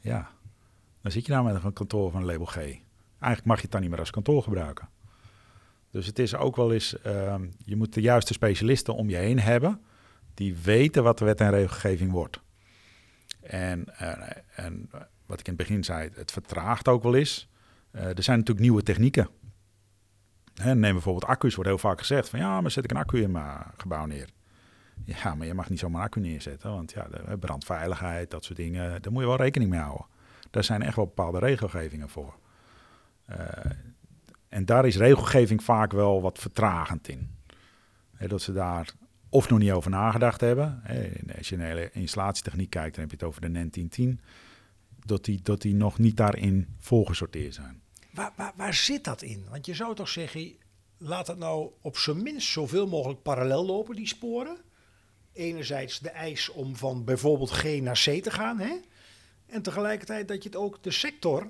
[0.00, 0.30] Ja,
[1.00, 2.56] dan zit je nou met een kantoor van label G.
[2.56, 4.88] Eigenlijk mag je het dan niet meer als kantoor gebruiken.
[5.90, 9.40] Dus het is ook wel eens, ehm, je moet de juiste specialisten om je heen
[9.40, 9.80] hebben
[10.34, 12.40] die weten wat de wet en regelgeving wordt.
[13.40, 14.90] En, eh, en
[15.26, 17.48] wat ik in het begin zei, het vertraagt ook wel eens.
[17.90, 19.28] Eh, er zijn natuurlijk nieuwe technieken.
[20.54, 23.22] Hè, neem bijvoorbeeld accu's, wordt heel vaak gezegd van ja, maar zet ik een accu
[23.22, 24.28] in mijn gebouw neer.
[25.04, 29.02] Ja, maar je mag niet zomaar accu neerzetten, want ja, de brandveiligheid, dat soort dingen,
[29.02, 30.06] daar moet je wel rekening mee houden.
[30.50, 32.38] Daar zijn echt wel bepaalde regelgevingen voor.
[34.58, 37.30] En daar is regelgeving vaak wel wat vertragend in.
[38.26, 38.92] dat ze daar
[39.28, 40.82] of nog niet over nagedacht hebben.
[41.36, 44.20] als je naar de installatietechniek kijkt, dan heb je het over de NEN 1010.
[45.04, 47.82] Dat die, dat die nog niet daarin volgesorteerd zijn.
[48.10, 49.46] Waar, waar, waar zit dat in?
[49.50, 50.52] Want je zou toch zeggen,
[50.96, 54.56] laat het nou op zijn minst zoveel mogelijk parallel lopen, die sporen.
[55.32, 58.58] Enerzijds de eis om van bijvoorbeeld G naar C te gaan.
[58.58, 58.76] Hè?
[59.46, 61.46] En tegelijkertijd dat je het ook de sector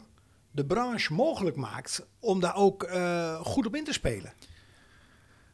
[0.50, 4.32] de branche mogelijk maakt om daar ook uh, goed op in te spelen.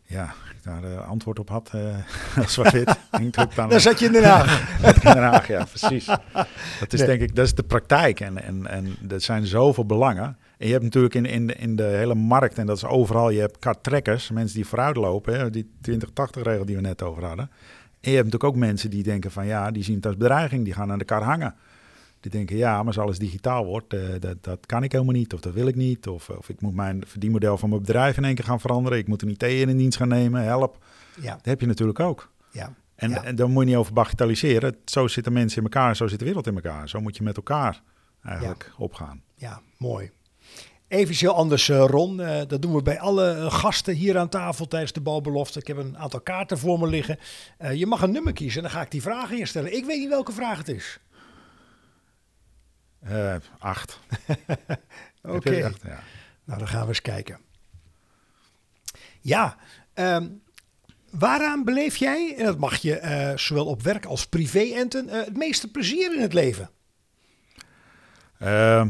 [0.07, 1.97] Ja, ik daar uh, antwoord op had, uh,
[2.43, 2.97] als wat wit.
[3.55, 4.81] dan daar zat je in Den Haag.
[5.05, 6.05] in Den Haag, ja, precies.
[6.81, 8.21] Dat is denk ik, dat is de praktijk.
[8.21, 10.37] En, en, en er zijn zoveel belangen.
[10.59, 13.31] En je hebt natuurlijk in, in, de, in de hele markt, en dat is overal,
[13.31, 17.51] je hebt karttrekkers, mensen die vooruit lopen, hè, die 20-80-regel die we net over hadden.
[18.01, 20.65] En je hebt natuurlijk ook mensen die denken van ja, die zien het als bedreiging,
[20.65, 21.55] die gaan aan de kar hangen.
[22.25, 25.35] Die denken, ja, maar als alles digitaal wordt, uh, dat, dat kan ik helemaal niet,
[25.35, 26.09] of dat wil ik niet.
[26.09, 28.99] Of, of ik moet mijn verdienmodel van mijn bedrijf in één keer gaan veranderen.
[28.99, 30.85] Ik moet een IT in dienst gaan nemen, help.
[31.21, 31.35] Ja.
[31.35, 32.31] Dat heb je natuurlijk ook.
[32.51, 32.75] Ja.
[32.95, 33.25] En, ja.
[33.25, 34.77] en daar moet je niet over bagatelliseren.
[34.85, 36.89] Zo zitten mensen in elkaar, zo zit de wereld in elkaar.
[36.89, 37.83] Zo moet je met elkaar
[38.23, 39.23] eigenlijk opgaan.
[39.35, 40.11] Ja, mooi.
[40.89, 42.21] Even heel anders, uh, Ron.
[42.21, 45.59] Uh, dat doen we bij alle gasten hier aan tafel tijdens de balbelofte.
[45.59, 47.19] Ik heb een aantal kaarten voor me liggen.
[47.61, 49.77] Uh, je mag een nummer kiezen en dan ga ik die vragen instellen.
[49.77, 51.01] Ik weet niet welke vraag het is.
[53.09, 54.01] Uh, acht.
[55.23, 55.37] Oké.
[55.37, 55.59] Okay.
[55.59, 56.03] Ja.
[56.45, 57.39] Nou, dan gaan we eens kijken.
[59.21, 59.57] Ja,
[59.95, 60.43] um,
[61.11, 65.13] waaraan beleef jij, en dat mag je uh, zowel op werk als privé enten, uh,
[65.13, 66.71] het meeste plezier in het leven?
[68.39, 68.89] Ehm,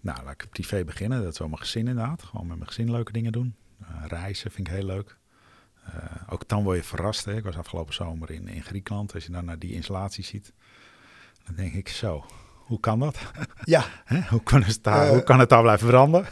[0.00, 1.22] nou, laat ik privé beginnen.
[1.22, 2.22] Dat is wel mijn gezin inderdaad.
[2.22, 3.56] Gewoon met mijn gezin leuke dingen doen.
[4.06, 5.16] reizen vind ik heel leuk.
[6.28, 7.24] ook dan word je verrast.
[7.24, 7.36] Hè.
[7.36, 9.14] Ik was afgelopen zomer in, in Griekenland.
[9.14, 10.52] Als je dan naar die installatie ziet,
[11.44, 12.24] dan denk ik zo,
[12.66, 13.16] hoe kan dat?
[13.64, 13.84] Ja.
[14.30, 16.26] hoe, kan het daar, uh, hoe kan het daar blijven branden?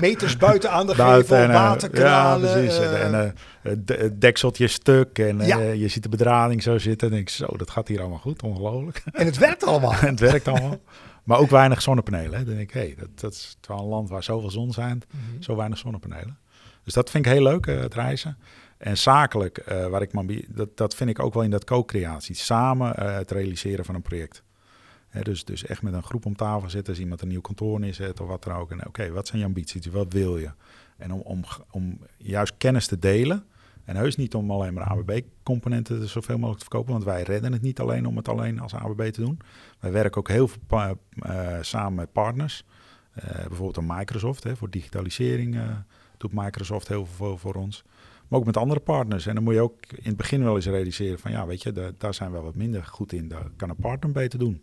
[0.00, 2.48] meters buiten aan de gevel, uh, waterkanalen.
[2.48, 2.78] Ja, precies.
[2.78, 5.58] Uh, en het dekseltje stuk en ja.
[5.58, 7.08] je ziet de bedrading zo zitten.
[7.08, 9.02] En denk ik, zo, dat gaat hier allemaal goed, ongelooflijk.
[9.12, 9.92] En het werkt allemaal.
[10.00, 10.78] en het werkt allemaal.
[11.24, 12.46] Maar ook weinig zonnepanelen.
[12.46, 15.02] Dan denk ik, hé, hey, dat, dat is wel een land waar zoveel zon zijn,
[15.10, 15.42] mm -hmm.
[15.42, 16.38] zo weinig zonnepanelen.
[16.84, 18.38] Dus dat vind ik heel leuk, het reizen.
[18.78, 20.10] En zakelijk, waar ik
[20.56, 22.34] dat, dat vind ik ook wel in dat co-creatie.
[22.34, 24.42] Samen het realiseren van een project
[25.22, 28.20] dus, dus echt met een groep om tafel zitten, als iemand een nieuw kantoor neerzet
[28.20, 28.70] of wat dan ook.
[28.70, 29.86] En oké, wat zijn je ambities?
[29.86, 30.50] Wat wil je?
[30.96, 33.44] En om, om, om juist kennis te delen.
[33.84, 37.62] En heus niet om alleen maar ABB-componenten zoveel mogelijk te verkopen, want wij redden het
[37.62, 39.38] niet alleen om het alleen als ABB te doen.
[39.80, 42.64] Wij werken ook heel veel uh, samen met partners.
[43.18, 45.58] Uh, bijvoorbeeld een Microsoft, hè, voor digitalisering
[46.16, 47.84] doet Microsoft heel veel voor ons.
[48.28, 49.26] Maar ook met andere partners.
[49.26, 51.72] En dan moet je ook in het begin wel eens realiseren van ja, weet je,
[51.72, 53.28] daar, daar zijn we wat minder goed in.
[53.28, 54.62] Daar kan een partner beter doen.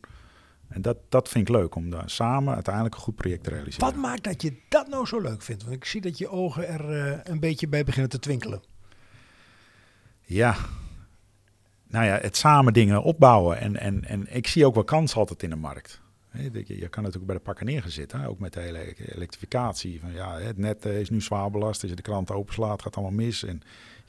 [0.73, 3.85] En dat, dat vind ik leuk, om daar samen uiteindelijk een goed project te realiseren.
[3.85, 5.63] Wat maakt dat je dat nou zo leuk vindt?
[5.63, 8.61] Want ik zie dat je ogen er uh, een beetje bij beginnen te twinkelen.
[10.21, 10.55] Ja,
[11.87, 13.59] nou ja, het samen dingen opbouwen.
[13.59, 16.01] En, en, en ik zie ook wel kansen altijd in de markt.
[16.65, 19.99] Je kan natuurlijk bij de pakken neergezitten, ook met de hele elektrificatie.
[19.99, 23.15] Van, ja, het net is nu zwaar belast, als je de krant openslaat, gaat allemaal
[23.15, 23.43] mis.
[23.43, 23.61] En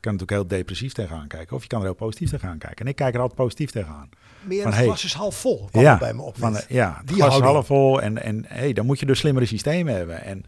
[0.04, 1.56] kan natuurlijk heel depressief tegenaan kijken.
[1.56, 2.84] Of je kan er heel positief tegenaan kijken.
[2.84, 4.08] En ik kijk er altijd positief tegenaan.
[4.42, 6.38] Meer van, het hey, glas is half vol, kwam ja, bij me op.
[6.38, 8.02] Van, ja, het Die glas is half vol.
[8.02, 10.22] En, en hey, dan moet je dus slimmere systemen hebben.
[10.22, 10.44] En,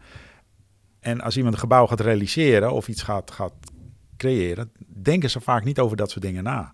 [0.99, 3.53] en als iemand een gebouw gaat realiseren of iets gaat, gaat
[4.17, 6.73] creëren, denken ze vaak niet over dat soort dingen na.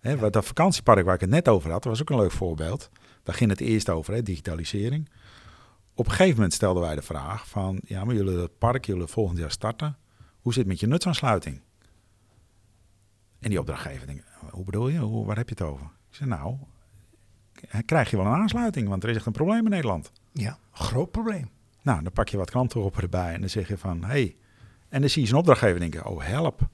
[0.00, 0.30] Hè, ja.
[0.30, 2.90] Dat vakantiepark waar ik het net over had, was ook een leuk voorbeeld.
[3.22, 5.08] Daar ging het eerst over, hè, digitalisering.
[5.94, 9.06] Op een gegeven moment stelden wij de vraag van, ja, maar jullie het park, jullie
[9.06, 9.96] volgend jaar starten.
[10.40, 11.60] Hoe zit het met je nutsaansluiting?
[13.40, 14.98] En die opdrachtgever denkt, hoe bedoel je?
[14.98, 15.86] Hoe, waar heb je het over?
[15.86, 16.56] Ik zei, nou,
[17.84, 20.12] krijg je wel een aansluiting, want er is echt een probleem in Nederland.
[20.32, 21.50] Ja, groot probleem.
[21.82, 24.36] Nou, dan pak je wat klanten erbij en dan zeg je van, hey.
[24.88, 26.68] En dan zie je zijn opdrachtgever denken, oh help.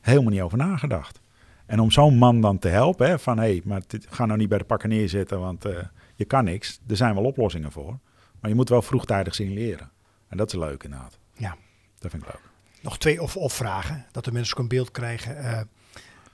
[0.00, 1.20] Helemaal niet over nagedacht.
[1.66, 4.48] En om zo'n man dan te helpen, hè, van hé, hey, maar ga nou niet
[4.48, 5.78] bij de pakken neerzetten, want uh,
[6.14, 6.80] je kan niks.
[6.88, 7.98] Er zijn wel oplossingen voor.
[8.40, 9.90] Maar je moet wel vroegtijdig signaleren.
[10.28, 11.18] En dat is leuk inderdaad.
[11.34, 11.56] Ja.
[11.98, 12.42] Dat vind ik leuk.
[12.80, 15.60] nog twee of, of vragen, dat de mensen ook een beeld krijgen eh,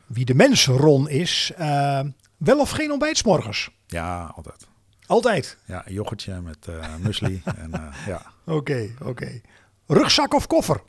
[0.07, 1.53] wie de mens Ron is.
[1.57, 2.01] Eh,
[2.37, 3.71] wel of geen ontbijt morgens?
[3.87, 4.67] Ja, altijd.
[5.07, 5.59] Altijd.
[5.65, 9.41] Ja, een yoghurtje met eh muesli en eh, ja, Oké, oké.
[9.87, 10.83] Rugzak of koffer?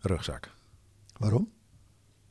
[0.00, 0.50] rugzak.
[1.16, 1.52] Waarom?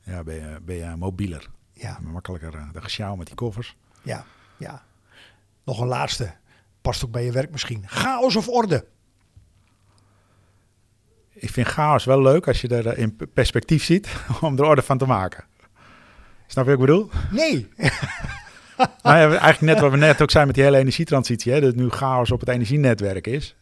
[0.00, 1.50] Ja, ben je, ben je mobieler.
[1.72, 3.76] Ja, Makkelijker de gesjouw met die koffers.
[4.02, 4.24] ja,
[4.56, 4.82] ja.
[5.64, 6.34] Nog een laatste.
[6.80, 7.82] Past ook bij je werk misschien.
[7.88, 8.86] Chaos of orde?
[11.30, 14.08] Ik vind chaos wel leuk als je er in perspectief ziet
[14.40, 15.44] om er orde van te maken.
[16.52, 17.10] Snap je wat ik bedoel?
[17.30, 17.68] Nee.
[19.02, 21.52] nou ja, eigenlijk net wat we net ook zijn met die hele energietransitie.
[21.52, 23.56] Hè, dat nu chaos op het energienetwerk is.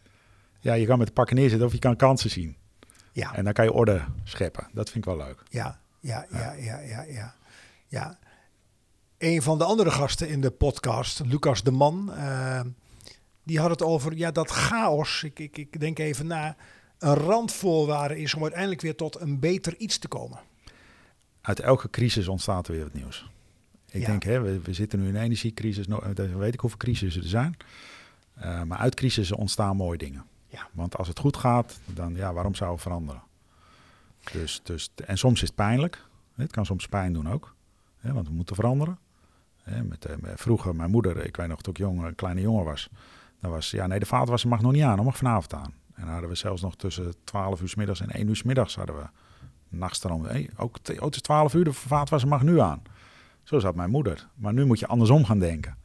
[0.59, 2.55] Ja, je kan met de pakken neerzetten of je kan kansen zien.
[3.11, 4.67] Ja, En dan kan je orde scheppen.
[4.71, 5.43] Dat vind ik wel leuk.
[5.49, 7.35] ja, ja, ja, ja, ja, ja.
[7.87, 8.17] ja.
[9.17, 12.61] Een van de andere gasten in de podcast, Lucas de Man, eh,
[13.43, 15.23] die had het over ja, dat chaos.
[15.23, 16.55] Ik, ik, ik denk even na.
[16.99, 20.39] Een randvoorwaarde is om uiteindelijk weer tot een beter iets te komen.
[21.41, 23.29] Uit elke crisis ontstaat er weer wat nieuws.
[23.89, 24.07] Ik Ja.
[24.07, 25.87] denk, hè, we, we zitten nu in een energiecrisis.
[25.87, 27.57] No, eh, dan weet ik hoeveel crisissen er zijn.
[28.33, 30.25] Eh, maar uit crisissen ontstaan mooie dingen.
[30.47, 30.67] Ja.
[30.71, 33.21] Want als het goed gaat, dan ja, waarom zou het veranderen?
[34.31, 36.05] Dus, dus, en soms is het pijnlijk.
[36.35, 37.55] Het kan soms pijn doen ook.
[37.99, 38.97] Hè, want we moeten veranderen.
[39.63, 42.63] Hè, met, eh, vroeger, mijn moeder, ik weet nog toen ik jong, een kleine jongen
[42.65, 42.89] was.
[43.39, 45.73] Dan was, ja nee, de vaatwasser mag nog niet aan, dat mag vanavond aan.
[45.93, 48.43] En dan hadden we zelfs nog tussen 12 uur 's middags en 1 uur 's
[48.43, 49.03] middags hadden we
[49.71, 52.81] nachts dan om, hey, ook oh, het is 12 uur, de vaatwasser mag nu aan.
[53.43, 54.27] Zo zat mijn moeder.
[54.35, 55.77] Maar nu moet je andersom gaan denken.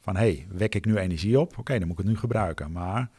[0.00, 1.58] Van, hé, hey, wek ik nu energie op?
[1.58, 2.72] Oké, dan moet ik het nu gebruiken.
[2.72, 3.10] Maar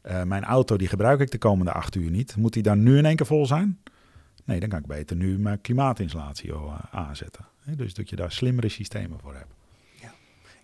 [0.00, 2.36] eh, mijn auto, die gebruik ik de komende acht uur niet.
[2.36, 3.78] Moet die dan nu in één keer vol zijn?
[4.44, 7.44] Nee, dan kan ik beter nu mijn klimaatinstallatie eh, aanzetten.
[7.64, 9.54] Dus dat je daar slimmere systemen voor hebt.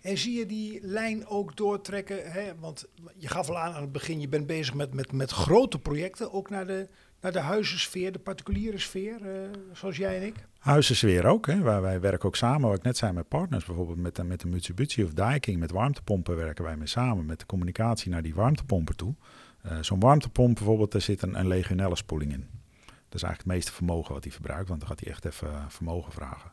[0.01, 2.31] En zie je die lijn ook doortrekken?
[2.31, 2.55] Hè?
[2.59, 2.85] Want
[3.17, 6.33] je gaf al aan aan het begin, je bent bezig met, met, met grote projecten,
[6.33, 6.87] ook naar de,
[7.21, 10.47] naar de huizensfeer, de particuliere sfeer, eh, zoals jij en ik.
[10.59, 13.97] Huizensfeer ook, hè, waar wij werken ook samen, wat ik net zei met partners, bijvoorbeeld
[13.97, 18.11] met, met de Mitsubishi of Daikin, met warmtepompen werken wij mee samen, met de communicatie
[18.11, 19.13] naar die warmtepompen toe.
[19.61, 22.47] Eh, Zo'n warmtepomp bijvoorbeeld, daar zit een, een legionelle spoeling in.
[22.85, 25.47] Dat is eigenlijk het meeste vermogen wat hij verbruikt, want dan gaat hij echt even
[25.47, 26.51] eh, vermogen vragen.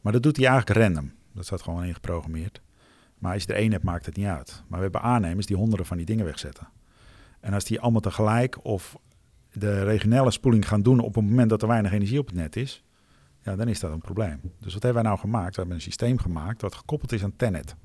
[0.00, 1.12] Maar dat doet hij eigenlijk random.
[1.32, 2.60] Dat staat gewoon ingeprogrammeerd.
[3.18, 4.62] Maar als je er één hebt, maakt het niet uit.
[4.66, 6.68] Maar we hebben aannemers die honderden van die dingen wegzetten.
[7.40, 8.96] En als die allemaal tegelijk of
[9.52, 12.56] de regionale spoeling gaan doen op het moment dat er weinig energie op het net
[12.56, 12.84] is,
[13.42, 14.40] ja, dan is dat een probleem.
[14.58, 15.50] Dus wat hebben wij nou gemaakt?
[15.50, 17.76] We hebben een systeem gemaakt dat gekoppeld is aan Tenet.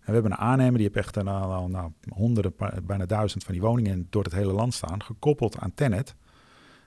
[0.00, 3.62] En we hebben een aannemer, die heeft echt al, nou, honderden, bijna duizend van die
[3.62, 6.14] woningen door het hele land staan, gekoppeld aan Tenet.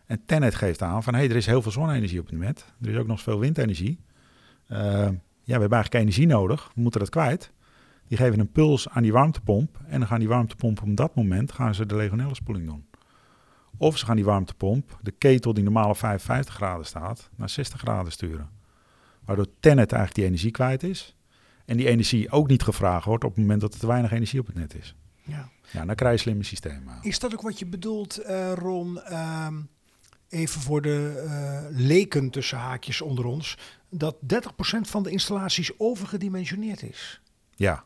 [0.05, 2.73] En Tenet geeft aan van, hé, hey, er is heel veel zonne-energie op het net.
[2.81, 3.99] Er is ook nog veel windenergie.
[4.67, 4.79] Eh,
[5.43, 6.71] ja, we hebben eigenlijk energie nodig.
[6.75, 7.51] We moeten dat kwijt.
[8.07, 9.79] Die geven een puls aan die warmtepomp.
[9.87, 12.85] En dan gaan die warmtepomp op dat moment gaan ze de legionellespoeling doen.
[13.81, 17.79] Of ze gaan die warmtepomp, de ketel die normaal op 55 graden staat, naar 60
[17.79, 18.49] graden sturen.
[19.25, 21.15] Waardoor Tenet eigenlijk die energie kwijt is.
[21.65, 24.39] En die energie ook niet gevraagd wordt op het moment dat er te weinig energie
[24.39, 24.95] op het net is.
[25.23, 25.49] Ja.
[25.71, 26.97] Ja, dan krijg je slimme systemen.
[27.01, 29.01] Is dat ook wat je bedoelt, eh, Ron?
[29.01, 29.55] Ehm,
[30.29, 33.57] even voor de eh, leken tussen haakjes onder ons.
[33.89, 37.21] Dat 30% van de installaties overgedimensioneerd is.
[37.55, 37.83] Ja.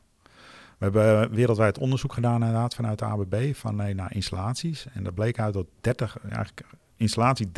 [0.77, 4.85] We hebben wereldwijd onderzoek gedaan inderdaad vanuit de ABB van nee, naar installaties.
[4.93, 6.61] En dat bleek uit dat 30, eigenlijk
[6.97, 7.51] installatie 30%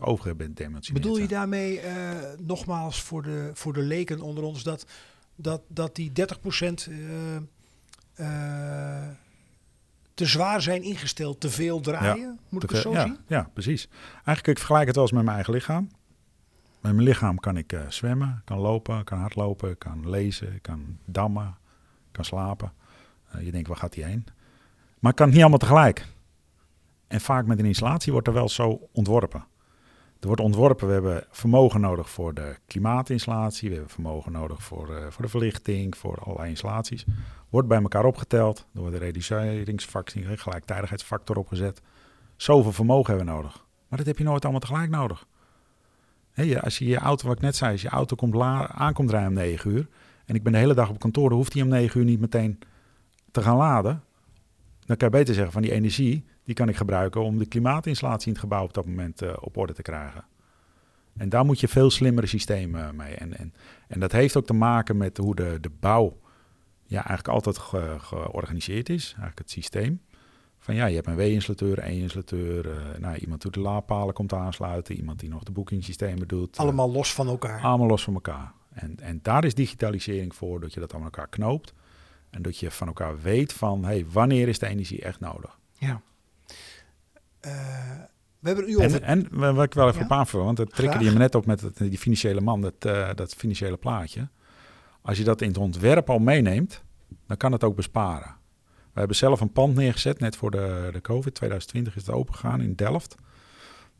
[0.00, 1.94] overgedimensioneerd Bedoel je daarmee, eh,
[2.38, 4.86] nogmaals voor de, voor de leken onder ons, dat,
[5.36, 6.12] dat, dat die 30%
[6.50, 7.36] eh,
[8.14, 9.08] eh,
[10.14, 12.38] te zwaar zijn ingesteld, te veel draaien?
[12.48, 13.18] Moet ik het zo ja, zien?
[13.26, 13.88] Ja, precies.
[14.12, 15.88] Eigenlijk ik vergelijk het wel eens met mijn eigen lichaam.
[16.80, 21.56] Met mijn lichaam kan ik eh, zwemmen, kan lopen, kan hardlopen, kan lezen, kan dammen,
[22.18, 22.72] kan slapen.
[23.30, 24.24] Eh, je denkt, waar gaat die heen?
[24.98, 26.06] Maar ik kan het niet allemaal tegelijk.
[27.06, 29.44] En vaak met een installatie wordt er wel zo ontworpen.
[30.20, 34.96] Er wordt ontworpen, we hebben vermogen nodig voor de klimaatinstallatie, we hebben vermogen nodig voor,
[34.96, 37.04] eh, voor de verlichting, voor allerlei installaties.
[37.48, 41.80] Wordt bij elkaar opgeteld, er wordt een reduceringsfactor, gelijktijdigheidsfactor opgezet.
[42.36, 43.64] Zoveel vermogen hebben we nodig.
[43.88, 45.26] Maar dat heb je nooit allemaal tegelijk nodig.
[46.34, 49.28] Je- als je je auto, wat ik net zei, als je auto komt aankomt rijden
[49.28, 49.88] om 9 uur.
[50.28, 52.20] En ik ben de hele dag op kantoor, dan hoeft hij om 9 uur niet
[52.20, 52.58] meteen
[53.30, 54.02] te gaan laden.
[54.86, 58.26] Dan kan je beter zeggen van die energie, die kan ik gebruiken om de klimaatinstallatie
[58.26, 60.24] in het gebouw op dat moment eh, op orde te krijgen.
[61.16, 63.14] En daar moet je veel slimmere systemen mee.
[63.14, 63.54] En, en,
[63.88, 66.18] en dat heeft ook te maken met hoe de, de bouw
[66.84, 69.04] ja, eigenlijk altijd ge- georganiseerd is.
[69.04, 70.00] Eigenlijk het systeem.
[70.58, 74.32] Van ja, je hebt een W-installateur, één installateur, eh, nou, iemand die de laadpalen komt
[74.32, 76.54] aansluiten, iemand die nog de boekingssystemen doet.
[76.56, 77.60] eh, Allemaal los van elkaar.
[77.62, 78.52] allemaal los van elkaar.
[78.80, 81.72] En, en daar is digitalisering voor, dat je dat aan elkaar knoopt.
[82.30, 85.58] En dat je van elkaar weet van, hey, wanneer is de energie echt nodig?
[85.72, 86.00] Ja.
[87.40, 87.52] Eh,
[88.38, 89.02] We hebben over...
[89.02, 90.04] En, en wat ik wel even Ja?
[90.04, 92.74] op aanvullen, want dat triggerde je me net op met het, die financiële man, dat,
[92.78, 94.28] eh, dat financiële plaatje.
[95.02, 96.82] Als je dat in het ontwerp al meeneemt,
[97.26, 98.36] dan kan het ook besparen.
[98.92, 102.60] We hebben zelf een pand neergezet, net voor de, de COVID, 2020 is het opengegaan
[102.60, 103.14] in Delft.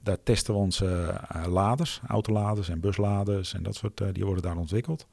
[0.02, 0.86] Daar testen we onze
[1.28, 5.06] eh, laders, autoladers en busladers en dat soort, eh, die worden daar ontwikkeld.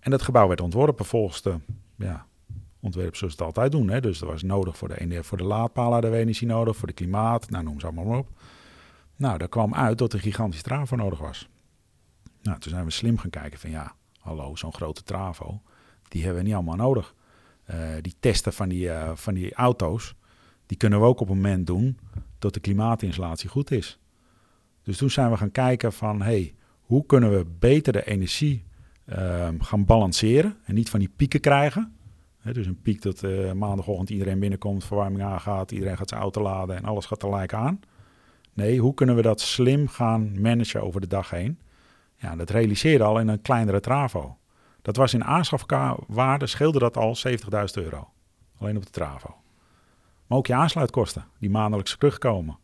[0.00, 1.56] En dat gebouw werd ontworpen volgens de
[1.96, 2.26] ja,
[2.80, 3.88] ontwerp zoals ze het altijd doen.
[3.88, 4.00] Hè.
[4.00, 6.94] Dus er was nodig voor de, voor de laadpalen hadden we energie nodig, voor de
[6.94, 8.28] klimaat, nou noem ze allemaal maar op.
[9.16, 11.48] Nou, daar kwam uit dat er een gigantische trafo nodig was.
[12.42, 15.60] Nou, toen zijn we slim gaan kijken van ja, hallo, zo'n grote trafo,
[16.08, 17.14] die hebben we niet allemaal nodig.
[17.64, 20.14] Eh, die testen van die, van die auto's,
[20.66, 21.98] die kunnen we ook op een moment doen
[22.44, 23.98] dat de klimaatinstallatie goed is.
[24.82, 28.64] Dus toen zijn we gaan kijken van, hey, hoe kunnen we beter de energie
[29.04, 31.96] ehm, gaan balanceren en niet van die pieken krijgen.
[32.38, 36.42] Hè, dus een piek dat eh, maandagochtend iedereen binnenkomt, verwarming aangaat, iedereen gaat zijn auto
[36.42, 37.80] laden en alles gaat tegelijk aan.
[38.52, 41.58] Nee, hoe kunnen we dat slim gaan managen over de dag heen?
[42.14, 44.38] Ja, dat realiseerde al in een kleinere travo.
[44.82, 47.34] Dat was in aanschafwaarde, scheelde dat al 70.000
[47.74, 48.08] euro.
[48.58, 49.43] Alleen op de travo.
[50.34, 52.58] Maar ook je aansluitkosten, die maandelijks terugkomen.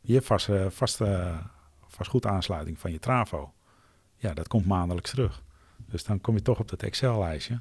[0.00, 1.38] Je hebt vast, eh, vast, eh,
[1.86, 3.52] vast goed aansluiting van je travo.
[4.16, 5.42] Ja, dat komt maandelijks terug.
[5.76, 7.60] Dus dan kom je toch op dat Excel-lijstje.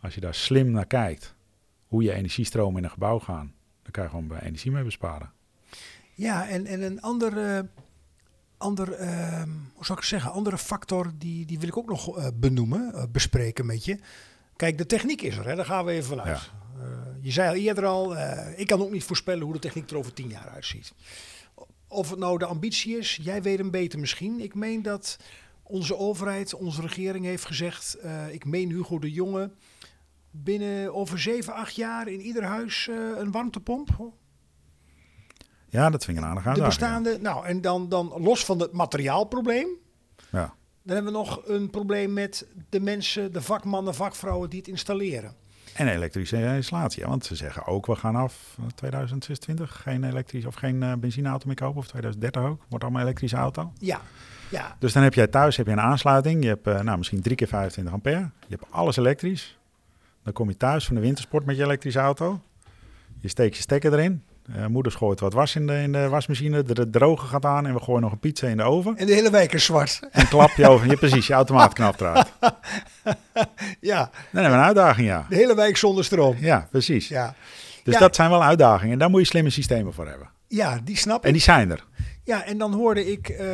[0.00, 1.34] Als je daar slim naar kijkt,
[1.86, 5.32] hoe je energiestromen in een gebouw gaan, dan kan je gewoon bij energie mee besparen.
[6.14, 7.68] Ja, en, en een andere,
[8.56, 12.32] ander, ehm, hoe zou ik het zeggen, andere factor, die, die wil ik ook nog
[12.34, 13.98] benoemen, bespreken met je.
[14.56, 15.56] Kijk, de techniek is er, hè?
[15.56, 16.36] daar gaan we even vanuit.
[16.36, 16.61] Eh,
[17.20, 19.96] je zei al eerder al, eh, ik kan ook niet voorspellen hoe de techniek er
[19.96, 20.92] over tien jaar uitziet.
[21.88, 24.40] Of het nou de ambitie is, jij weet hem beter misschien.
[24.40, 25.18] Ik meen dat
[25.62, 29.50] onze overheid, onze regering heeft gezegd, eh, ik meen Hugo de Jonge,
[30.30, 34.12] binnen over zeven, acht jaar in ieder huis eh, een warmtepomp.
[35.68, 38.72] Ja, dat vind ik een aardige De bestaande, nou en dan, dan los van het
[38.72, 39.68] materiaalprobleem,
[40.30, 40.54] Ja.
[40.82, 45.34] dan hebben we nog een probleem met de mensen, de vakmannen, vakvrouwen die het installeren.
[45.74, 47.02] En elektrische installatie.
[47.02, 50.92] Ja, want ze zeggen ook, we gaan af eh, 2026 geen elektrische of geen eh,
[50.94, 51.78] benzineauto meer kopen.
[51.78, 52.64] Of 2030 ook.
[52.68, 53.72] Wordt allemaal elektrische auto.
[53.78, 54.00] Ja,
[54.48, 56.42] ja, Dus dan heb jij thuis heb je een aansluiting.
[56.42, 58.30] Je hebt eh, nou, misschien drie keer 25 ampère.
[58.46, 59.58] Je hebt alles elektrisch.
[60.22, 62.40] Dan kom je thuis van de wintersport met je elektrische auto.
[63.18, 64.22] Je steekt je stekker erin.
[64.54, 66.62] Eh moeder gooit wat was in de, in de wasmachine.
[66.62, 68.96] De, de droger gaat aan en we gooien nog een pizza in de oven.
[68.96, 70.00] en de hele wijk is zwart.
[70.10, 70.86] En klap je over.
[70.90, 72.32] Je precies, je automaatknap eruit.
[73.02, 73.14] Dan
[73.80, 75.26] ja, hebben we een uitdaging, ja.
[75.28, 76.36] de hele wijk zonder stroom.
[76.38, 77.08] Ja, precies.
[77.08, 77.34] Ja,
[77.82, 78.00] Dus Ja.
[78.00, 78.92] dat zijn wel uitdagingen.
[78.92, 80.30] En daar moet je slimme systemen voor hebben.
[80.48, 81.24] ja die snap ik.
[81.24, 81.84] En die zijn er.
[82.24, 83.46] Ja, en dan hoorde ik eh,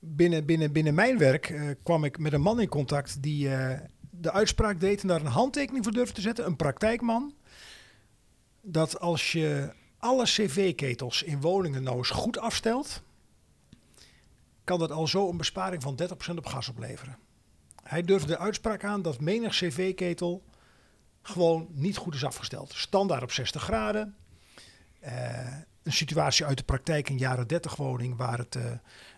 [0.00, 3.48] binnen, binnen, binnen mijn werk, eh, kwam ik met een man in contact die
[4.10, 6.46] de uitspraak deed en daar een handtekening voor durfde te zetten.
[6.46, 7.34] Een praktijkman.
[8.66, 13.02] Dat als je alle cv-ketels in woningen nou eens goed afstelt,
[14.64, 17.18] kan dat al zo een besparing van 30% op gas opleveren.
[17.82, 20.42] Hij durfde de uitspraak aan dat menig cv-ketel
[21.22, 22.72] gewoon niet goed is afgesteld.
[22.74, 24.16] Standaard op 60 graden.
[25.00, 28.64] Eh, een situatie uit de praktijk, een jaren 30 woning, waar het, eh,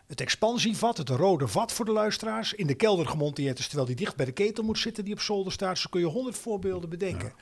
[0.06, 3.96] het expansievat, het rode vat voor de luisteraars, in de kelder gemonteerd is, terwijl die
[3.96, 5.78] dicht bij de ketel moet zitten die op zolder staat.
[5.78, 7.32] Zo kun je honderd voorbeelden bedenken.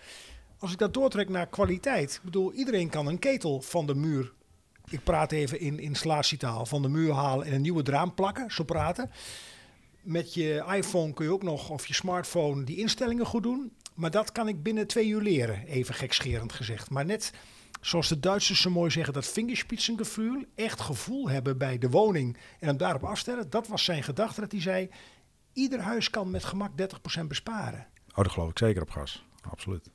[0.64, 4.32] Als ik dat doortrek naar kwaliteit, ik bedoel, iedereen kan een ketel van de muur,
[4.90, 8.64] ik praat even in installatietaal, van de muur halen en een nieuwe draam plakken, zo
[8.64, 9.10] praten.
[10.02, 13.72] Met je iPhone kun je ook nog, of je smartphone, die instellingen goed doen.
[13.94, 16.90] Maar dat kan ik binnen twee uur leren, even gekscherend gezegd.
[16.90, 17.32] Maar net
[17.80, 22.66] zoals de Duitsers zo mooi zeggen, dat vingerspitsengevoel, echt gevoel hebben bij de woning en
[22.66, 23.50] hem daarop afstellen.
[23.50, 24.90] Dat was zijn gedachte, dat hij zei,
[25.52, 26.70] ieder huis kan met gemak
[27.20, 27.86] 30% besparen.
[28.08, 29.24] Oh, dat geloof ik zeker op gas.
[29.50, 29.90] Absoluut.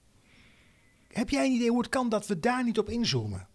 [1.11, 3.47] Heb jij een idee hoe het kan dat we daar niet op inzoomen?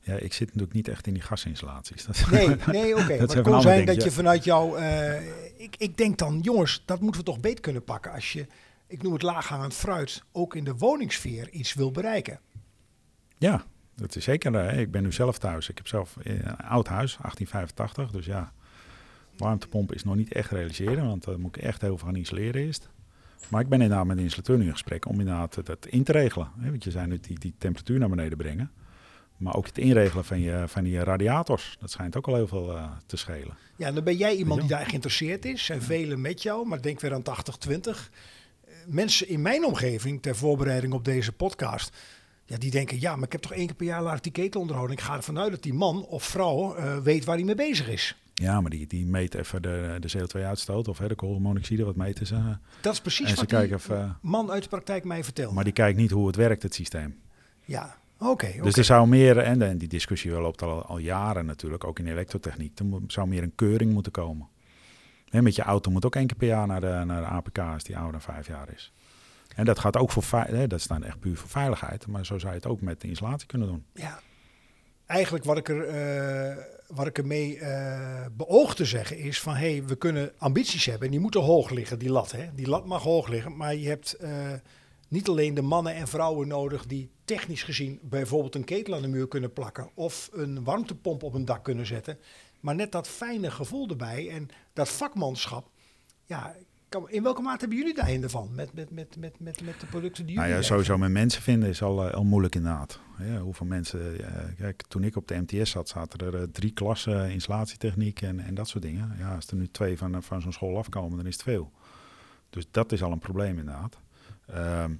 [0.00, 2.04] Ja, ik zit natuurlijk niet echt in die gasinstallaties.
[2.04, 3.02] Dat, Nee, nee, oké.
[3.04, 4.78] Maar is het kon een zijn dat je vanuit jou...
[4.78, 5.26] eh,
[5.62, 8.12] ik, ik denk dan, jongens, dat moeten we toch beet kunnen pakken...
[8.12, 8.46] als je,
[8.86, 12.40] ik noem het laaghangend fruit, ook in de woningsfeer iets wil bereiken.
[13.38, 13.64] Ja,
[13.96, 14.54] dat is zeker.
[14.54, 15.68] eh, Ik ben nu zelf thuis.
[15.68, 18.10] Ik heb zelf eh, een oud huis, 1885.
[18.10, 18.52] Dus ja,
[19.36, 21.06] warmtepomp is nog niet echt realiseren.
[21.06, 22.88] Want daar moet ik echt heel veel gaan isoleren eerst.
[23.48, 26.04] Maar ik ben inderdaad met de installateur nu in gesprek om inderdaad het, het in
[26.04, 26.50] te regelen.
[26.58, 28.70] Hè, Want je zei nu die, die temperatuur naar beneden brengen.
[29.36, 31.76] Maar ook het inregelen van je, van die radiators.
[31.80, 33.56] Dat schijnt ook al heel veel eh, te schelen.
[33.76, 35.70] Ja, dan ben jij iemand die daar geïnteresseerd is.
[35.70, 37.72] En velen met jou, maar denk weer aan 80-20.
[37.74, 41.96] Eh, Mensen in mijn omgeving, ter voorbereiding op deze podcast...
[42.46, 44.60] Ja, die denken, ja, maar ik heb toch één keer per jaar laat die ketel
[44.60, 44.96] onderhouden.
[44.96, 47.88] Ik ga ervan uit dat die man of vrouw eh, weet waar hij mee bezig
[47.88, 48.16] is.
[48.34, 51.84] Ja, maar die, die meet even de, de CO2-uitstoot of hè, de koolmonoxide.
[51.84, 52.56] Wat meten ze?
[52.80, 55.54] Dat is precies En ze wat die of, eh, man uit de praktijk mij vertelt.
[55.54, 57.20] Maar die kijkt niet hoe het werkt, het systeem.
[57.64, 58.52] Ja, Oké.
[58.62, 62.06] Dus er zou meer, en, en die discussie loopt al, al jaren natuurlijk, ook in
[62.06, 64.48] elektrotechniek, er zou meer een keuring moeten komen.
[65.28, 67.58] Hè, met je auto moet ook één keer per jaar naar de, naar de APK
[67.58, 68.92] als die ouder dan vijf jaar is.
[69.54, 72.38] En dat gaat ook voor, vei- hè, dat dan echt puur voor veiligheid, maar zo
[72.38, 73.84] zou je het ook met de installatie kunnen doen.
[73.94, 74.20] Ja.
[75.06, 76.56] Eigenlijk wat ik, er, eh,
[76.86, 79.54] wat ik ermee eh beoog te zeggen is van...
[79.54, 82.32] hé, hey, we kunnen ambities hebben en die moeten hoog liggen, die lat.
[82.32, 82.54] Hè?
[82.54, 84.52] Die lat mag hoog liggen, maar je hebt eh,
[85.08, 86.86] niet alleen de mannen en vrouwen nodig...
[86.86, 89.90] die technisch gezien bijvoorbeeld een ketel aan de muur kunnen plakken...
[89.94, 92.18] of een warmtepomp op een dak kunnen zetten.
[92.60, 95.70] Maar net dat fijne gevoel erbij en dat vakmanschap...
[96.26, 96.56] Ja,
[97.06, 99.86] in welke mate hebben jullie daar in van met, met, met, met, met, met de
[99.86, 100.64] producten die Nou jullie ja, hebben?
[100.64, 103.00] sowieso met mensen vinden is al, eh, al moeilijk inderdaad.
[103.18, 106.72] Ja, hoeveel mensen, eh, kijk, toen ik op de MTS zat, zaten er eh, drie
[106.72, 109.14] klassen installatietechniek en, en dat soort dingen.
[109.18, 111.72] Ja, als er nu twee van, van zo'n school afkomen, dan is het veel.
[112.50, 113.98] Dus dat is al een probleem inderdaad.
[114.46, 114.90] Ehm,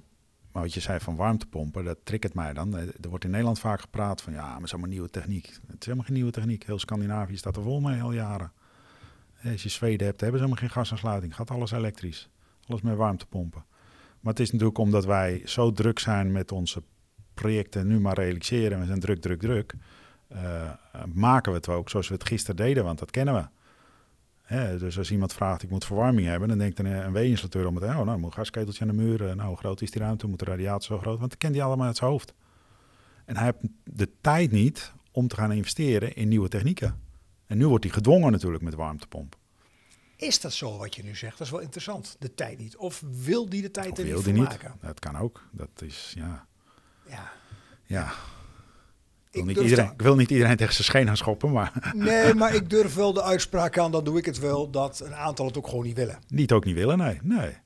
[0.53, 2.77] maar wat je zei van warmtepompen, dat triggert mij dan.
[2.77, 5.47] Er wordt in Nederland vaak gepraat van, ja, maar het is allemaal nieuwe techniek.
[5.47, 6.65] Het is helemaal geen nieuwe techniek.
[6.65, 8.53] Heel Scandinavië staat er vol mee al jaren.
[9.45, 11.35] Eh, Als je Zweden hebt, hebben ze helemaal geen gasaansluiting.
[11.35, 12.29] Gaat alles elektrisch.
[12.67, 13.65] Alles met warmtepompen.
[14.21, 16.83] Maar het is natuurlijk omdat wij zo druk zijn met onze
[17.35, 18.81] projecten nu maar realiseren.
[18.81, 19.75] We zijn druk, druk, druk.
[20.29, 20.71] eh,
[21.15, 23.47] maken we het ook zoals we het gisteren deden, want dat kennen we.
[24.43, 27.75] Hè, dus als iemand vraagt, ik moet verwarming hebben, dan denkt een, een W-installateur om
[27.75, 29.29] het, oh, nou, moet een gasketeltje aan de muur.
[29.29, 30.27] eh, Nou, hoe groot is die ruimte?
[30.27, 31.19] Moet de radiator zo groot?
[31.19, 32.35] Want dat kent hij allemaal uit zijn hoofd.
[33.25, 37.01] En hij heeft de tijd niet om te gaan investeren in nieuwe technieken.
[37.55, 39.37] En nu wordt hij gedwongen natuurlijk met warmtepomp.
[40.17, 41.39] Is dat zo wat je nu zegt?
[41.39, 42.17] Dat is wel interessant.
[42.19, 42.77] De tijd niet.
[42.77, 44.51] Of wil die de tijd Of er niet wil voor die niet?
[44.51, 44.75] maken?
[44.81, 45.43] Dat kan ook.
[45.53, 46.47] Dat is, ja,
[47.09, 47.33] Ja.
[47.85, 48.05] ja.
[48.05, 48.13] Ik
[49.31, 51.53] wil, Ik niet durf iedereen, te- ik wil niet iedereen tegen zijn scheen gaan schoppen,
[51.53, 55.01] maar Nee, maar ik durf wel de uitspraak aan, dan doe ik het wel, dat
[55.01, 56.19] een aantal het ook gewoon niet willen.
[56.29, 57.19] niet ook niet willen, nee.
[57.23, 57.57] Nee,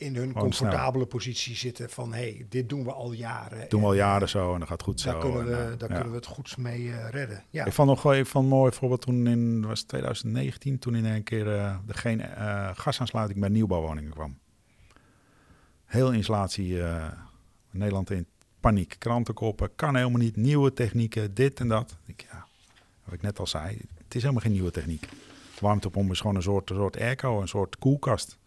[0.00, 3.68] In hun Gewoon comfortabele positie zitten van, hé, hey, dit doen we al jaren.
[3.68, 5.20] doen we al En, jaren zo en dat gaat goed Daar, zo.
[5.20, 5.94] kunnen we, en, eh, daar ja.
[5.94, 7.44] kunnen we het goed mee eh, redden.
[7.50, 7.64] Ja.
[7.64, 11.22] Ik vond nog wel even mooi voorbeeld toen in was het 2019, toen in een
[11.22, 14.38] keer eh, er geen eh, gasaansluiting bij nieuwbouwwoningen kwam.
[15.84, 17.08] Heel installatie eh,
[17.70, 18.26] Nederland in
[18.60, 18.96] paniek.
[18.98, 20.36] Krantenkoppen, kan helemaal niet.
[20.36, 21.96] Nieuwe technieken, dit en dat.
[22.06, 22.46] Ik, ja,
[23.04, 25.08] wat ik net al zei, het is helemaal geen nieuwe techniek.
[25.60, 28.38] Warmtepomp is gewoon een soort, een soort airco, een soort koelkast.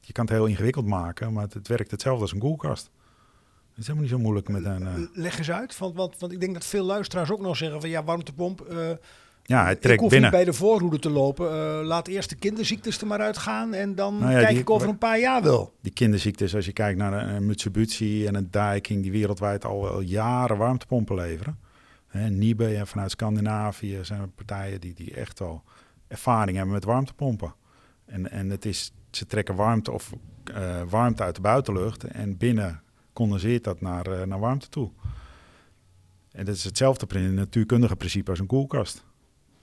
[0.00, 2.90] Je, kan het heel ingewikkeld maken, maar het, het werkt hetzelfde als een koelkast.
[3.70, 4.86] Het is helemaal niet zo moeilijk met een...
[4.86, 7.80] eh, Leg eens uit, want, want, want ik denk dat veel luisteraars ook nog zeggen
[7.80, 8.60] van, ja, warmtepomp...
[8.60, 8.90] eh,
[9.42, 10.30] ja, het ik trekt hoef binnen.
[10.30, 11.50] niet bij de voorhoede te lopen.
[11.50, 14.70] Eh, laat eerst de kinderziektes er maar uitgaan en dan Nou ja, kijk die- ik
[14.70, 15.72] over een paar jaar wel.
[15.80, 19.88] die kinderziektes, als je kijkt naar een, een Mitsubishi en een Daikin, die wereldwijd al,
[19.88, 21.58] al jaren warmtepompen leveren.
[22.06, 25.62] Hè, Nibe en vanuit Scandinavië zijn er partijen die, die echt al
[26.08, 27.54] ervaring hebben met warmtepompen.
[28.06, 30.12] En, en het is, ze trekken warmte, of,
[30.44, 32.82] eh, warmte uit de buitenlucht en binnen
[33.12, 34.90] condenseert dat naar, eh, naar warmte toe.
[36.32, 39.04] En dat is hetzelfde natuurkundige principe als een koelkast.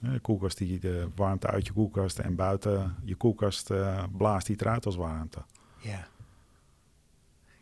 [0.02, 4.56] Een koelkast die de warmte uit je koelkast en buiten je koelkast eh, blaast die
[4.60, 5.44] eruit als warmte.
[5.78, 6.08] Ja.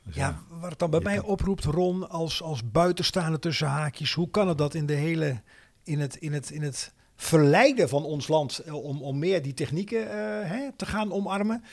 [0.04, 4.14] Dus Ja, wat het dan bij mij kan- oproept, Ron, als, als buitenstaande tussen haakjes,
[4.14, 5.42] hoe kan het dat in de hele,
[5.84, 9.54] in het, in het, in het verleiden van ons land eh, om, om meer die
[9.54, 11.64] technieken eh, hè, te gaan omarmen?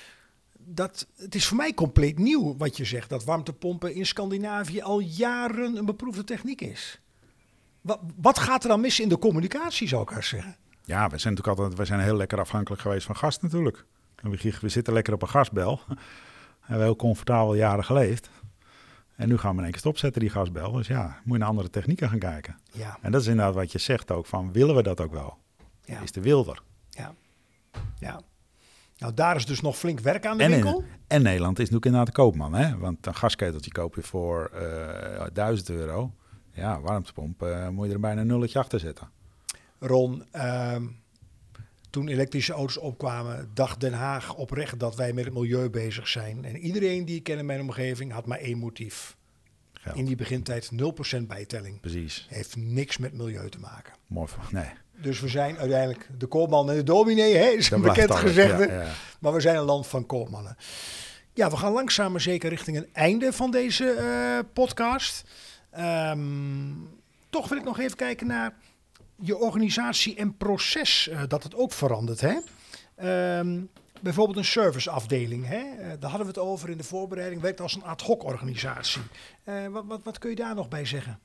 [0.59, 5.01] Dat, het is voor mij compleet nieuw wat je zegt, dat warmtepompen in Scandinavië al
[5.01, 7.01] jaren een beproefde techniek is.
[7.80, 10.57] Wat, wat gaat er dan mis in de communicatie, zou ik haar zeggen?
[10.84, 13.84] Ja, we zijn natuurlijk altijd, we zijn heel lekker afhankelijk geweest van gas natuurlijk.
[14.22, 15.80] We, we zitten lekker op een gasbel.
[15.88, 18.30] We hebben heel comfortabel jaren geleefd.
[19.22, 20.72] En nu gaan we in één keer stopzetten die gasbel.
[20.72, 22.56] Dus ja, moet je naar andere technieken gaan kijken.
[22.72, 25.36] Ja, En dat is inderdaad wat je zegt ook van, willen we dat ook wel?
[25.84, 26.62] ja, Is de wilder?
[26.90, 27.14] ja,
[27.98, 28.20] ja.
[28.96, 30.78] Nou, daar is dus nog flink werk aan de En, winkel.
[30.80, 32.54] in, en Nederland is natuurlijk inderdaad de koopman.
[32.54, 32.78] Hè?
[32.78, 36.12] Want een gasketeltje koop je voor eh 1000 euro.
[36.52, 39.08] Ja, warmtepomp eh, moet je er bijna een nulletje achter zetten.
[39.78, 40.86] Ron, ehm,
[41.93, 46.45] toen elektrische auto's opkwamen, dacht Den Haag oprecht dat wij met het milieu bezig zijn.
[46.45, 49.16] En iedereen die ik ken in mijn omgeving had maar één motief.
[49.72, 49.97] Geld.
[49.97, 51.80] In die begintijd 0% bijtelling.
[51.80, 52.26] Precies.
[52.30, 53.93] Heeft niks met milieu te maken.
[54.07, 54.28] Mooi.
[54.28, 54.68] van- Nee,
[55.01, 58.66] Dus we zijn uiteindelijk de koopman en de dominee, hè, is een bekend gezegde.
[58.66, 58.88] Ja, ja.
[59.20, 60.57] Maar we zijn een land van koopmannen.
[61.34, 65.22] Ja, we gaan langzaam maar zeker richting een einde van deze eh, podcast.
[65.70, 66.20] Ehm,
[67.30, 68.55] toch wil ik nog even kijken naar
[69.16, 72.20] je organisatie en proces, eh, dat het ook verandert.
[72.20, 72.38] Hè?
[72.94, 73.60] Ehm,
[74.00, 75.56] bijvoorbeeld een serviceafdeling, hè?
[75.58, 79.02] Eh, daar hadden we het over in de voorbereiding, werkt als een ad hoc organisatie.
[79.44, 81.18] Eh, wat, wat, wat kun je daar nog bij zeggen?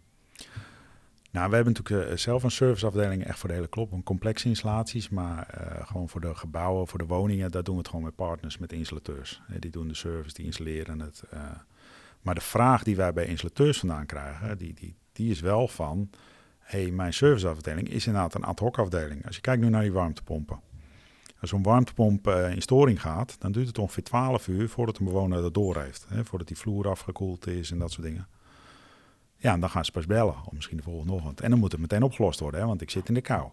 [1.32, 3.92] Nou, we hebben natuurlijk zelf een serviceafdeling echt voor de hele klop.
[3.92, 5.48] Een complexe installaties, maar
[5.86, 8.74] gewoon voor de gebouwen, voor de woningen, daar doen we het gewoon met partners, met
[8.74, 9.42] installateurs.
[9.60, 11.24] Die doen de service, die installeren het.
[12.22, 16.10] Maar de vraag die wij bij installateurs vandaan krijgen, die, die, die is wel van...
[16.68, 19.26] hey, mijn serviceafdeling is inderdaad een ad hoc afdeling.
[19.26, 20.60] Als je kijkt nu naar die warmtepompen.
[21.42, 25.06] Als zo'n warmtepomp uh, in storing gaat, dan duurt het ongeveer 12 uur voordat een
[25.06, 26.06] bewoner dat door heeft.
[26.10, 28.28] Hè, voordat die vloer afgekoeld is en dat soort dingen.
[29.36, 31.42] Ja, en dan gaan ze pas bellen, of misschien de volgende ochtend.
[31.42, 33.50] En dan moet het meteen opgelost worden, hè, want ik zit in de kou.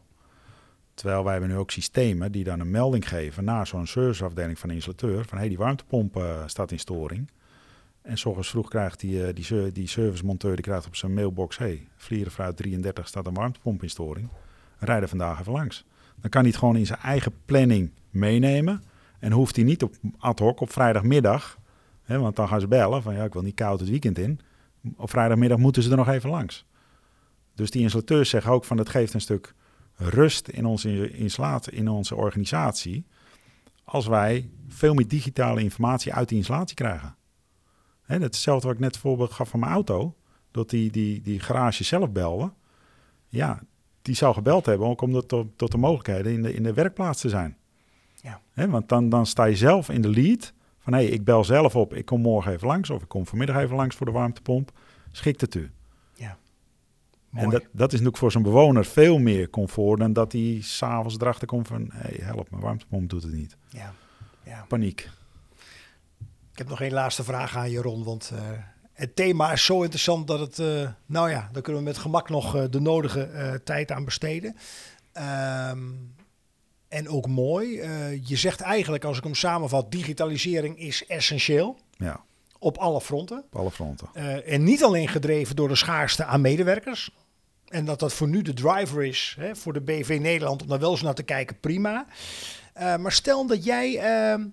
[0.95, 4.69] Terwijl wij hebben nu ook systemen die dan een melding geven naar zo'n serviceafdeling van
[4.69, 5.25] de installateur.
[5.25, 7.31] Van hé, hey, die warmtepomp uh, staat in storing.
[8.05, 11.59] En s vroeg krijgt die, uh, die, die servicemonteur die krijgt op zijn mailbox...
[11.59, 14.29] hey, Vlierenfruit 33 staat een warmtepomp in storing.
[14.79, 15.85] Rijden vandaag even langs.
[16.21, 18.83] Dan kan hij het gewoon in zijn eigen planning meenemen.
[19.19, 21.59] En hoeft hij niet op ad hoc op vrijdagmiddag...
[22.03, 24.41] Hè, want dan gaan ze bellen van ja, ik wil niet koud het weekend in.
[24.97, 26.67] Op vrijdagmiddag moeten ze er nog even langs.
[27.55, 29.55] Dus die installateurs zeggen ook van het geeft een stuk
[29.97, 33.07] rust in onze installatie, in onze organisatie,
[33.85, 37.17] als wij veel meer digitale informatie uit die installatie krijgen.
[38.05, 40.15] Hè, hetzelfde wat ik net voorbeeld gaf van mijn auto,
[40.51, 42.53] dat die, die, die garage zelf belde.
[43.29, 43.63] Ja,
[44.03, 47.21] die zou gebeld hebben ook om tot, tot de mogelijkheden in de, in de werkplaats
[47.21, 47.57] te zijn.
[48.15, 48.41] Ja.
[48.53, 51.45] Hè, want dan, dan sta je zelf in de lead van hé, hey, ik bel
[51.45, 54.13] zelf op, ik kom morgen even langs of ik kom vanmiddag even langs voor de
[54.13, 54.73] warmtepomp.
[55.13, 55.71] Schikt het u?
[57.35, 61.15] En dat, dat is natuurlijk voor zo'n bewoner veel meer comfort dan dat hij s'avonds
[61.15, 61.91] erachter komt van...
[61.93, 63.57] hé, hey, help, mijn warmtepomp doet het niet.
[63.69, 63.93] Ja.
[64.45, 64.65] ja.
[64.69, 65.11] Paniek.
[66.55, 68.41] Ik heb nog één laatste vraag aan je, Ron, want uh,
[68.93, 70.59] het thema is zo interessant dat het...
[70.59, 74.57] Uh, nou ja, daar kunnen we met gemak nog uh, de nodige tijd aan besteden.
[75.71, 76.15] Um,
[76.89, 77.83] en ook mooi,
[78.25, 81.79] je zegt eigenlijk, als ik hem samenvat, digitalisering is essentieel.
[81.97, 82.21] Ja.
[82.59, 83.45] Op alle fronten.
[83.51, 84.09] Op alle fronten.
[84.45, 87.11] en niet alleen gedreven door de schaarste aan medewerkers.
[87.69, 90.79] En dat dat voor nu de driver is hè, voor de BV Nederland om daar
[90.79, 92.07] wel eens naar te kijken, prima.
[92.75, 93.93] Maar stel dat jij
[94.37, 94.45] uh,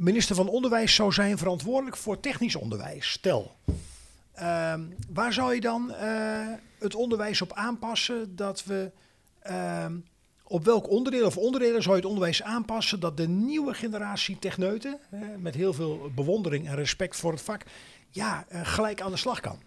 [0.00, 3.10] minister van Onderwijs zou zijn, verantwoordelijk voor technisch onderwijs.
[3.10, 3.56] Stel,
[4.38, 4.74] uh,
[5.12, 6.46] waar zou je dan eh,
[6.78, 8.90] het onderwijs op aanpassen dat we.
[9.40, 9.96] Ehm,
[10.44, 14.98] op welk onderdeel of onderdelen zou je het onderwijs aanpassen dat de nieuwe generatie techneuten,
[15.38, 17.64] met heel veel bewondering en respect voor het vak,
[18.08, 19.58] ja, gelijk aan de slag kan?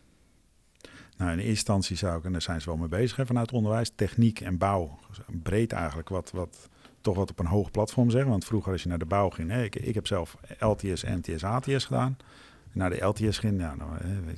[1.18, 3.52] Nou, in eerste instantie zou ik, en daar zijn ze wel mee bezig hè, vanuit
[3.52, 5.00] onderwijs, techniek en bouw.
[5.44, 6.70] Breed eigenlijk, wat, wat
[7.04, 8.30] toch wat op een hoog platform zeggen.
[8.30, 11.86] Want vroeger als je naar de bouw ging, ik, ik heb zelf LTS, NTS, ATS
[11.86, 12.18] gedaan.
[12.72, 13.92] Naar de LTS ging, ja, nou,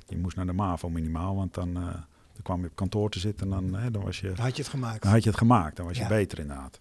[0.08, 3.20] je moest naar de MAVO minimaal, want dan, uh, dan kwam je op kantoor te
[3.20, 4.28] zitten en dan, hè, dan was je...
[4.28, 5.02] Dan had je het gemaakt.
[5.02, 6.80] Dan had je het gemaakt, dan was je beter inderdaad.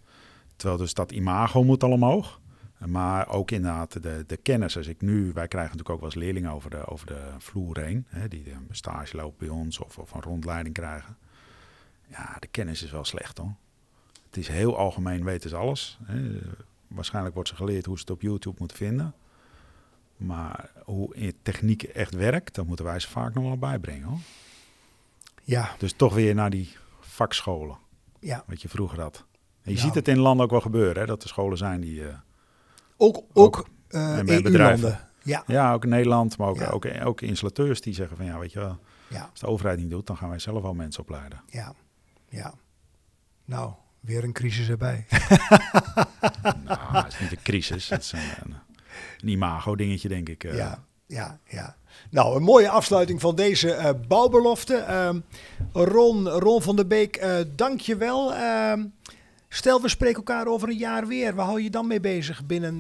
[0.57, 2.41] Terwijl dus dat imago moet al omhoog.
[2.87, 4.77] Maar ook inderdaad de, de kennis.
[4.77, 7.79] Als ik nu, wij krijgen natuurlijk ook wel eens leerlingen over de, over de vloer
[7.79, 8.07] heen.
[8.09, 11.17] Hè, die een stage lopen bij ons of, of een rondleiding krijgen.
[12.07, 13.55] Ja, de kennis is wel slecht hoor.
[14.35, 15.99] Het is heel algemeen, weten ze alles.
[16.05, 16.39] Hè.
[16.89, 19.15] Waarschijnlijk wordt ze geleerd hoe ze het op YouTube moeten vinden.
[20.17, 24.19] Maar hoe techniek echt werkt, dat moeten wij ze vaak nog wel bijbrengen hoor.
[25.43, 25.75] Ja.
[25.79, 27.77] Dus toch weer naar die vakscholen.
[28.21, 28.45] Ja.
[28.47, 29.25] Wat je vroeger had.
[29.63, 32.01] En je ziet het in landen ook wel gebeuren, hè, dat er scholen zijn die...
[32.01, 32.15] Uh,
[32.97, 35.09] ook, ook, uh, EU-landen.
[35.23, 35.43] Ja.
[35.47, 38.59] ja, ook in Nederland, maar ook, ook, ook, installateurs die zeggen van ja, weet je
[38.59, 38.79] wel,
[39.09, 39.29] ja.
[39.31, 41.41] als de overheid niet doet, dan gaan wij zelf al mensen opleiden.
[41.47, 41.75] Ja,
[42.29, 42.55] ja.
[43.45, 43.73] Nou,
[44.05, 45.07] weer een crisis erbij.
[46.65, 48.55] nou, het is niet een crisis, het is een,
[49.21, 50.45] een, imago-dingetje, denk ik.
[50.45, 50.57] Uh.
[50.57, 51.77] Ja, ja, ja.
[52.11, 54.85] Nou, een mooie afsluiting van deze uh, bouwbelofte.
[54.89, 58.33] Uh, Ron, Ron van der Beek, uh, dank je wel.
[59.49, 61.35] Stel, we spreken elkaar over een jaar weer.
[61.35, 62.79] Waar hou je dan mee bezig binnen,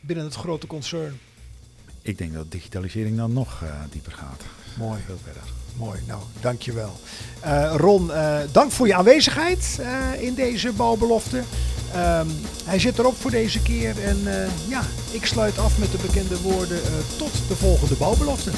[0.00, 1.18] binnen het grote concern?
[2.02, 4.42] Ik denk dat digitalisering dan nog dieper gaat.
[4.78, 5.00] Mooi.
[5.06, 5.57] Veel verder.
[5.76, 6.92] Mooi, nou, dankjewel.
[7.44, 8.10] Uh, Ron,
[8.52, 9.80] dank voor je aanwezigheid
[10.18, 11.36] in deze bouwbelofte.
[11.96, 12.28] Um,
[12.64, 14.04] hij zit erop voor deze keer.
[14.04, 14.18] En
[14.68, 16.80] ja, ik sluit af met de bekende woorden.
[17.16, 18.50] tot de volgende bouwbelofte.